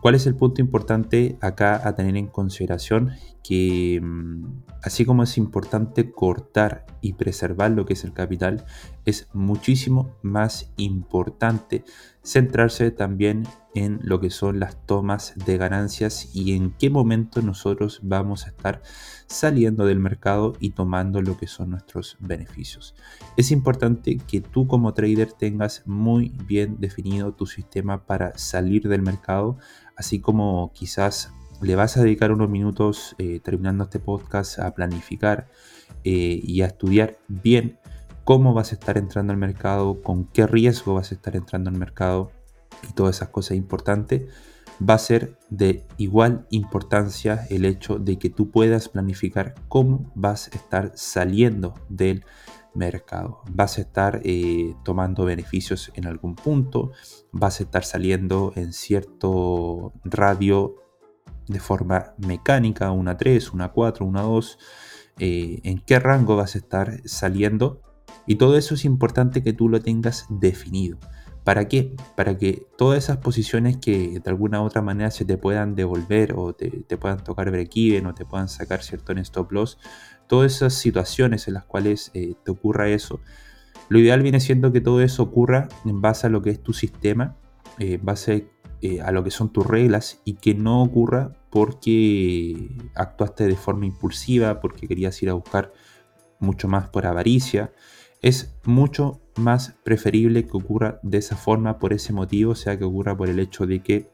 ¿Cuál 0.01 0.15
es 0.15 0.27
el 0.27 0.35
punto 0.35 0.61
importante 0.61 1.37
acá 1.41 1.81
a 1.85 1.95
tener 1.95 2.15
en 2.15 2.27
consideración? 2.27 3.11
Que 3.43 3.99
mm, 4.01 4.63
así 4.83 5.03
como 5.03 5.23
es 5.23 5.37
importante 5.37 6.11
cortar 6.11 6.85
y 7.01 7.13
preservar 7.13 7.71
lo 7.71 7.85
que 7.85 7.93
es 7.93 8.03
el 8.03 8.13
capital, 8.13 8.65
es 9.09 9.27
muchísimo 9.33 10.15
más 10.21 10.71
importante 10.77 11.83
centrarse 12.23 12.91
también 12.91 13.43
en 13.75 13.99
lo 14.03 14.19
que 14.19 14.29
son 14.29 14.59
las 14.59 14.85
tomas 14.85 15.33
de 15.45 15.57
ganancias 15.57 16.29
y 16.33 16.53
en 16.53 16.71
qué 16.71 16.89
momento 16.89 17.41
nosotros 17.41 17.99
vamos 18.03 18.45
a 18.45 18.49
estar 18.49 18.81
saliendo 19.27 19.85
del 19.85 19.99
mercado 19.99 20.53
y 20.59 20.71
tomando 20.71 21.21
lo 21.21 21.37
que 21.37 21.47
son 21.47 21.71
nuestros 21.71 22.17
beneficios. 22.19 22.95
Es 23.37 23.51
importante 23.51 24.17
que 24.17 24.41
tú 24.41 24.67
como 24.67 24.93
trader 24.93 25.33
tengas 25.33 25.83
muy 25.85 26.33
bien 26.45 26.77
definido 26.79 27.33
tu 27.33 27.45
sistema 27.45 28.05
para 28.05 28.37
salir 28.37 28.87
del 28.87 29.01
mercado, 29.01 29.57
así 29.95 30.19
como 30.19 30.71
quizás 30.73 31.31
le 31.61 31.75
vas 31.75 31.97
a 31.97 32.03
dedicar 32.03 32.31
unos 32.31 32.49
minutos 32.49 33.15
eh, 33.17 33.39
terminando 33.43 33.83
este 33.83 33.99
podcast 33.99 34.59
a 34.59 34.73
planificar 34.73 35.47
eh, 36.03 36.39
y 36.43 36.61
a 36.61 36.67
estudiar 36.67 37.17
bien 37.27 37.77
cómo 38.29 38.53
vas 38.53 38.73
a 38.73 38.75
estar 38.75 38.95
entrando 38.99 39.33
al 39.33 39.39
mercado, 39.39 40.03
con 40.03 40.25
qué 40.25 40.45
riesgo 40.45 40.93
vas 40.93 41.11
a 41.11 41.15
estar 41.15 41.35
entrando 41.35 41.71
al 41.71 41.77
mercado 41.77 42.31
y 42.87 42.93
todas 42.93 43.15
esas 43.15 43.29
cosas 43.29 43.57
importantes, 43.57 44.31
va 44.87 44.93
a 44.93 44.99
ser 44.99 45.39
de 45.49 45.87
igual 45.97 46.45
importancia 46.51 47.47
el 47.49 47.65
hecho 47.65 47.97
de 47.97 48.19
que 48.19 48.29
tú 48.29 48.51
puedas 48.51 48.87
planificar 48.87 49.55
cómo 49.67 50.11
vas 50.13 50.47
a 50.53 50.55
estar 50.55 50.91
saliendo 50.93 51.73
del 51.89 52.23
mercado. 52.75 53.41
Vas 53.49 53.79
a 53.79 53.81
estar 53.81 54.21
eh, 54.23 54.75
tomando 54.85 55.25
beneficios 55.25 55.91
en 55.95 56.05
algún 56.05 56.35
punto, 56.35 56.91
vas 57.31 57.59
a 57.59 57.63
estar 57.63 57.83
saliendo 57.83 58.53
en 58.55 58.73
cierto 58.73 59.91
radio 60.03 60.75
de 61.47 61.59
forma 61.59 62.13
mecánica, 62.19 62.91
una 62.91 63.17
3, 63.17 63.53
una 63.53 63.69
4, 63.69 64.05
una 64.05 64.21
2, 64.21 64.59
eh, 65.17 65.61
en 65.63 65.79
qué 65.79 65.97
rango 65.97 66.35
vas 66.35 66.53
a 66.53 66.59
estar 66.59 67.01
saliendo. 67.05 67.88
Y 68.25 68.35
todo 68.35 68.57
eso 68.57 68.75
es 68.75 68.85
importante 68.85 69.43
que 69.43 69.53
tú 69.53 69.69
lo 69.69 69.81
tengas 69.81 70.25
definido. 70.29 70.97
¿Para 71.43 71.67
qué? 71.67 71.95
Para 72.15 72.37
que 72.37 72.67
todas 72.77 73.03
esas 73.03 73.17
posiciones 73.17 73.77
que 73.77 74.19
de 74.19 74.29
alguna 74.29 74.61
u 74.61 74.65
otra 74.65 74.81
manera 74.81 75.09
se 75.09 75.25
te 75.25 75.37
puedan 75.37 75.73
devolver 75.73 76.33
o 76.35 76.53
te, 76.53 76.69
puedan 76.97 77.23
tocar 77.23 77.49
break-even 77.49 78.05
o 78.05 78.13
te 78.13 78.25
puedan 78.25 78.49
sacar 78.49 78.83
cierto 78.83 79.13
en 79.13 79.19
stop 79.19 79.51
loss, 79.51 79.79
todas 80.27 80.53
esas 80.53 80.73
situaciones 80.75 81.47
en 81.47 81.55
las 81.55 81.65
cuales 81.65 82.11
eh, 82.13 82.35
te 82.43 82.51
ocurra 82.51 82.89
eso, 82.89 83.19
lo 83.89 83.97
ideal 83.97 84.21
viene 84.21 84.39
siendo 84.39 84.71
que 84.71 84.81
todo 84.81 85.01
eso 85.01 85.23
ocurra 85.23 85.67
en 85.83 85.99
base 85.99 86.27
a 86.27 86.29
lo 86.29 86.43
que 86.43 86.51
es 86.51 86.61
tu 86.61 86.73
sistema, 86.73 87.35
eh, 87.79 87.93
en 87.93 88.05
base 88.05 88.47
eh, 88.81 89.01
a 89.01 89.11
lo 89.11 89.23
que 89.23 89.31
son 89.31 89.51
tus 89.51 89.65
reglas 89.65 90.21
y 90.25 90.35
que 90.35 90.53
no 90.53 90.83
ocurra 90.83 91.33
porque 91.49 92.69
actuaste 92.93 93.47
de 93.47 93.55
forma 93.55 93.87
impulsiva, 93.87 94.61
porque 94.61 94.87
querías 94.87 95.21
ir 95.23 95.29
a 95.31 95.33
buscar 95.33 95.73
mucho 96.39 96.67
más 96.67 96.87
por 96.89 97.07
avaricia. 97.07 97.73
Es 98.21 98.55
mucho 98.65 99.21
más 99.37 99.75
preferible 99.83 100.45
que 100.45 100.57
ocurra 100.57 100.99
de 101.03 101.17
esa 101.19 101.37
forma 101.37 101.79
por 101.79 101.93
ese 101.93 102.11
motivo, 102.11 102.55
sea, 102.55 102.77
que 102.77 102.83
ocurra 102.83 103.15
por 103.15 103.29
el 103.29 103.39
hecho 103.39 103.65
de 103.65 103.81
que 103.81 104.11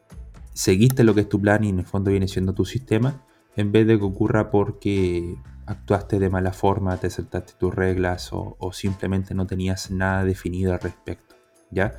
seguiste 0.53 1.03
lo 1.03 1.15
que 1.15 1.21
es 1.21 1.29
tu 1.29 1.41
plan 1.41 1.63
y 1.63 1.69
en 1.69 1.79
el 1.79 1.85
fondo 1.85 2.11
viene 2.11 2.27
siendo 2.27 2.53
tu 2.53 2.65
sistema, 2.65 3.25
en 3.55 3.71
vez 3.71 3.87
de 3.87 3.97
que 3.97 4.05
ocurra 4.05 4.51
porque 4.51 5.35
actuaste 5.65 6.19
de 6.19 6.29
mala 6.29 6.53
forma, 6.53 6.97
te 6.97 7.09
saltaste 7.09 7.53
tus 7.57 7.73
reglas 7.73 8.31
o, 8.31 8.55
o 8.59 8.73
simplemente 8.73 9.33
no 9.33 9.47
tenías 9.47 9.89
nada 9.89 10.23
definido 10.23 10.73
al 10.73 10.79
respecto. 10.79 11.34
¿Ya? 11.71 11.93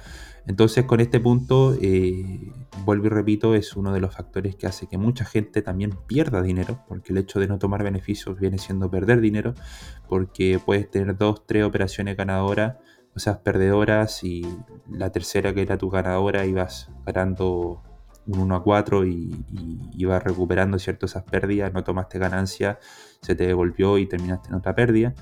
Entonces 0.47 0.85
con 0.85 1.01
este 1.01 1.19
punto, 1.19 1.77
eh, 1.81 2.53
vuelvo 2.85 3.07
y 3.07 3.09
repito, 3.09 3.55
es 3.55 3.75
uno 3.77 3.93
de 3.93 4.01
los 4.01 4.15
factores 4.15 4.55
que 4.55 4.67
hace 4.67 4.87
que 4.87 4.97
mucha 4.97 5.25
gente 5.25 5.61
también 5.61 5.91
pierda 6.07 6.41
dinero, 6.41 6.85
porque 6.89 7.13
el 7.13 7.19
hecho 7.19 7.41
de 7.41 7.49
no 7.49 7.59
tomar 7.59 7.83
beneficios 7.83 8.39
viene 8.39 8.59
siendo 8.59 8.91
perder 8.91 9.21
dinero, 9.21 9.55
porque 10.09 10.61
puedes 10.65 10.89
tener 10.91 11.17
dos, 11.17 11.47
tres 11.47 11.65
operaciones 11.65 12.17
ganadoras, 12.17 12.77
o 13.15 13.19
sea, 13.19 13.43
perdedoras, 13.43 14.23
y 14.23 14.47
la 14.89 15.11
tercera 15.11 15.53
que 15.53 15.63
era 15.63 15.79
tu 15.79 15.91
ganadora 15.91 16.47
ibas 16.47 16.91
ganando 17.05 17.83
un 18.27 18.41
1 18.41 18.57
a 18.57 18.63
4 18.63 19.07
y, 19.07 19.45
y 19.53 19.91
ibas 19.97 20.23
recuperando 20.23 20.79
cierto 20.79 21.07
esas 21.07 21.25
pérdidas, 21.25 21.73
no 21.73 21.83
tomaste 21.83 22.19
ganancia, 22.19 22.79
se 23.21 23.35
te 23.35 23.47
devolvió 23.47 23.99
y 23.99 24.07
terminaste 24.07 24.49
en 24.49 24.55
otra 24.55 24.75
pérdida 24.75 25.15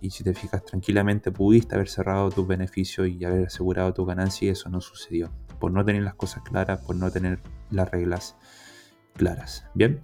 y 0.00 0.10
si 0.10 0.24
te 0.24 0.34
fijas 0.34 0.64
tranquilamente 0.64 1.32
pudiste 1.32 1.74
haber 1.74 1.88
cerrado 1.88 2.30
tus 2.30 2.46
beneficios 2.46 3.08
y 3.08 3.24
haber 3.24 3.46
asegurado 3.46 3.92
tu 3.94 4.04
ganancia 4.04 4.46
y 4.46 4.50
eso 4.50 4.68
no 4.68 4.80
sucedió. 4.80 5.30
Por 5.58 5.72
no 5.72 5.84
tener 5.84 6.02
las 6.02 6.14
cosas 6.14 6.42
claras, 6.42 6.80
por 6.80 6.96
no 6.96 7.10
tener 7.10 7.40
las 7.70 7.90
reglas 7.90 8.36
claras. 9.14 9.64
Bien. 9.74 10.02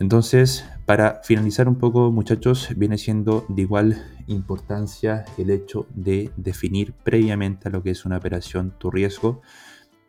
Entonces, 0.00 0.64
para 0.86 1.22
finalizar 1.24 1.68
un 1.68 1.76
poco, 1.76 2.12
muchachos, 2.12 2.68
viene 2.76 2.98
siendo 2.98 3.44
de 3.48 3.62
igual 3.62 4.04
importancia 4.26 5.24
el 5.38 5.50
hecho 5.50 5.86
de 5.94 6.30
definir 6.36 6.92
previamente 6.92 7.68
a 7.68 7.70
lo 7.70 7.82
que 7.82 7.90
es 7.90 8.04
una 8.04 8.18
operación 8.18 8.74
tu 8.78 8.90
riesgo. 8.90 9.40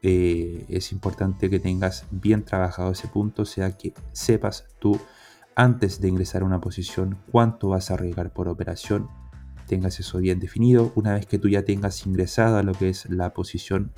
Eh, 0.01 0.65
es 0.69 0.91
importante 0.91 1.49
que 1.49 1.59
tengas 1.59 2.05
bien 2.11 2.43
trabajado 2.43 2.91
ese 2.91 3.07
punto, 3.07 3.45
sea 3.45 3.77
que 3.77 3.93
sepas 4.11 4.67
tu 4.79 4.99
antes 5.59 5.99
de 5.99 6.07
ingresar 6.07 6.41
a 6.41 6.45
una 6.45 6.61
posición 6.61 7.17
cuánto 7.33 7.67
vas 7.67 7.91
a 7.91 7.95
arriesgar 7.95 8.31
por 8.31 8.47
operación, 8.47 9.09
tengas 9.67 9.99
eso 9.99 10.19
bien 10.19 10.39
definido. 10.39 10.93
Una 10.95 11.13
vez 11.13 11.25
que 11.25 11.37
tú 11.37 11.49
ya 11.49 11.65
tengas 11.65 12.07
ingresado 12.07 12.55
a 12.55 12.63
lo 12.63 12.71
que 12.71 12.87
es 12.87 13.09
la 13.09 13.33
posición, 13.33 13.91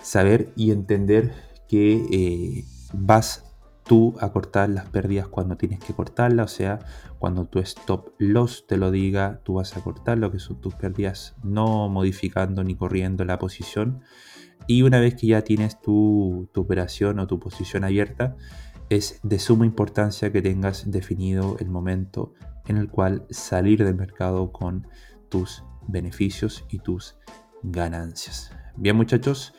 saber 0.00 0.52
y 0.54 0.70
entender 0.70 1.34
que 1.68 2.06
eh, 2.12 2.64
vas 2.92 3.52
tú 3.82 4.14
a 4.20 4.30
cortar 4.30 4.68
las 4.68 4.88
pérdidas 4.88 5.26
cuando 5.26 5.56
tienes 5.56 5.80
que 5.80 5.92
cortarla, 5.92 6.44
o 6.44 6.48
sea, 6.48 6.78
cuando 7.18 7.46
tu 7.46 7.58
stop 7.58 8.10
loss 8.18 8.68
te 8.68 8.76
lo 8.76 8.92
diga, 8.92 9.40
tú 9.42 9.54
vas 9.54 9.76
a 9.76 9.80
cortar 9.82 10.18
lo 10.18 10.30
que 10.30 10.38
son 10.38 10.60
tus 10.60 10.76
pérdidas, 10.76 11.34
no 11.42 11.88
modificando 11.88 12.62
ni 12.62 12.76
corriendo 12.76 13.24
la 13.24 13.40
posición. 13.40 14.02
Y 14.68 14.82
una 14.82 15.00
vez 15.00 15.16
que 15.16 15.26
ya 15.26 15.42
tienes 15.42 15.80
tu, 15.80 16.48
tu 16.52 16.60
operación 16.60 17.18
o 17.18 17.26
tu 17.26 17.40
posición 17.40 17.82
abierta, 17.82 18.36
es 18.88 19.20
de 19.22 19.38
suma 19.38 19.66
importancia 19.66 20.32
que 20.32 20.42
tengas 20.42 20.90
definido 20.90 21.56
el 21.58 21.68
momento 21.68 22.34
en 22.66 22.76
el 22.76 22.88
cual 22.88 23.26
salir 23.30 23.84
del 23.84 23.94
mercado 23.94 24.52
con 24.52 24.86
tus 25.28 25.64
beneficios 25.86 26.64
y 26.70 26.78
tus 26.78 27.16
ganancias. 27.62 28.50
Bien 28.76 28.96
muchachos, 28.96 29.54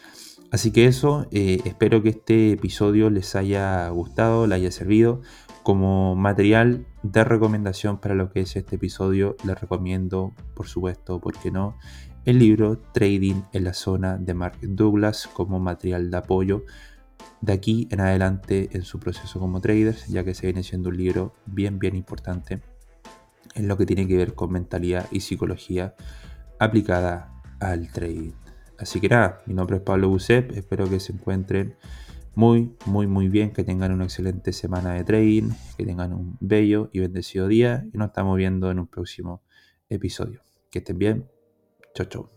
así 0.52 0.72
que 0.72 0.86
eso, 0.86 1.28
eh, 1.32 1.60
espero 1.66 2.04
que 2.04 2.10
este 2.10 2.52
episodio 2.52 3.10
les 3.10 3.36
haya 3.36 3.90
gustado, 3.90 4.48
les 4.48 4.58
haya 4.58 4.72
servido. 4.72 5.22
Como 5.64 6.16
material 6.16 6.86
de 7.04 7.26
recomendación 7.26 8.00
para 8.00 8.16
lo 8.16 8.32
que 8.32 8.42
es 8.42 8.56
este 8.56 8.78
episodio, 8.78 9.36
les 9.44 9.60
recomiendo, 9.60 10.34
por 10.54 10.68
supuesto, 10.68 11.20
¿por 11.20 11.38
qué 11.38 11.52
no? 11.52 11.78
El 12.24 12.40
libro 12.40 12.78
Trading 12.78 13.42
en 13.52 13.66
la 13.66 13.74
zona 13.74 14.18
de 14.18 14.34
Mark 14.34 14.60
Douglas 14.62 15.28
como 15.34 15.60
material 15.60 16.10
de 16.10 16.18
apoyo 16.18 16.64
de 17.42 17.54
aquí 17.54 17.88
en 17.92 18.02
adelante 18.02 18.70
en 18.74 18.84
su 18.84 19.00
proceso 19.00 19.40
como 19.40 19.62
traders, 19.62 20.08
ya 20.08 20.24
que 20.24 20.34
se 20.34 20.48
viene 20.48 20.64
siendo 20.64 20.90
un 20.90 20.98
libro 20.98 21.36
bien, 21.46 21.80
bien 21.80 21.96
importante 21.96 22.62
en 23.56 23.68
lo 23.68 23.78
que 23.78 23.86
tiene 23.86 24.08
que 24.08 24.18
ver 24.18 24.34
con 24.34 24.52
mentalidad 24.52 25.08
y 25.12 25.22
psicología 25.22 25.96
aplicada 26.60 27.42
al 27.60 27.92
trading. 27.92 28.34
Así 28.78 29.00
que 29.00 29.10
nada, 29.10 29.42
mi 29.48 29.54
nombre 29.54 29.78
es 29.78 29.82
Pablo 29.82 30.10
Busep, 30.10 30.52
espero 30.52 30.90
que 30.90 31.00
se 31.00 31.14
encuentren 31.14 31.76
muy, 32.36 32.76
muy, 32.86 33.08
muy 33.08 33.30
bien, 33.30 33.52
que 33.52 33.64
tengan 33.64 33.92
una 33.92 34.04
excelente 34.04 34.54
semana 34.54 34.94
de 34.94 35.04
trading, 35.04 35.50
que 35.76 35.86
tengan 35.86 36.14
un 36.14 36.38
bello 36.40 36.90
y 36.94 37.00
bendecido 37.00 37.48
día 37.48 37.88
y 37.92 37.98
nos 37.98 38.10
estamos 38.10 38.38
viendo 38.38 38.70
en 38.70 38.78
un 38.78 38.88
próximo 38.88 39.42
episodio. 39.90 40.42
Que 40.70 40.80
estén 40.80 41.00
bien, 41.00 41.28
chau, 41.96 42.06
chau. 42.06 42.37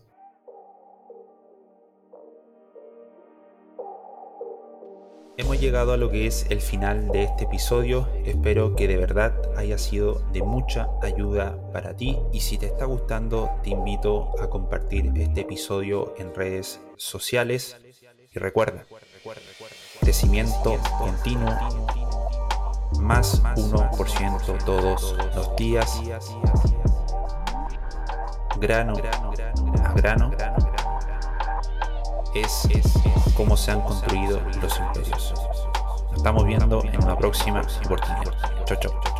Llegado 5.61 5.93
a 5.93 5.97
lo 5.97 6.09
que 6.09 6.25
es 6.25 6.47
el 6.49 6.59
final 6.59 7.09
de 7.09 7.21
este 7.23 7.43
episodio. 7.43 8.09
Espero 8.25 8.75
que 8.75 8.87
de 8.87 8.97
verdad 8.97 9.31
haya 9.55 9.77
sido 9.77 10.23
de 10.33 10.41
mucha 10.41 10.89
ayuda 11.03 11.55
para 11.71 11.95
ti. 11.95 12.17
Y 12.33 12.39
si 12.39 12.57
te 12.57 12.65
está 12.65 12.85
gustando, 12.85 13.51
te 13.61 13.69
invito 13.69 14.31
a 14.41 14.49
compartir 14.49 15.13
este 15.15 15.41
episodio 15.41 16.15
en 16.17 16.33
redes 16.33 16.81
sociales. 16.97 17.77
Y 18.33 18.39
recuerda, 18.39 18.85
crecimiento 19.99 20.79
continuo, 20.97 21.51
más 22.99 23.43
1% 23.43 24.65
todos 24.65 25.15
los 25.35 25.55
días, 25.57 26.01
grano 28.59 28.93
a 29.83 29.93
grano 29.93 30.31
es 32.33 32.63
cómo 33.35 33.57
se 33.57 33.71
han 33.71 33.81
construido 33.81 34.39
los 34.61 34.79
imperios. 34.79 35.33
Nos 36.11 36.17
estamos 36.17 36.45
viendo 36.45 36.83
en 36.83 37.03
una 37.03 37.15
próxima 37.17 37.61
oportunidad. 37.85 38.33
Chau, 38.65 38.77
chau. 38.79 39.10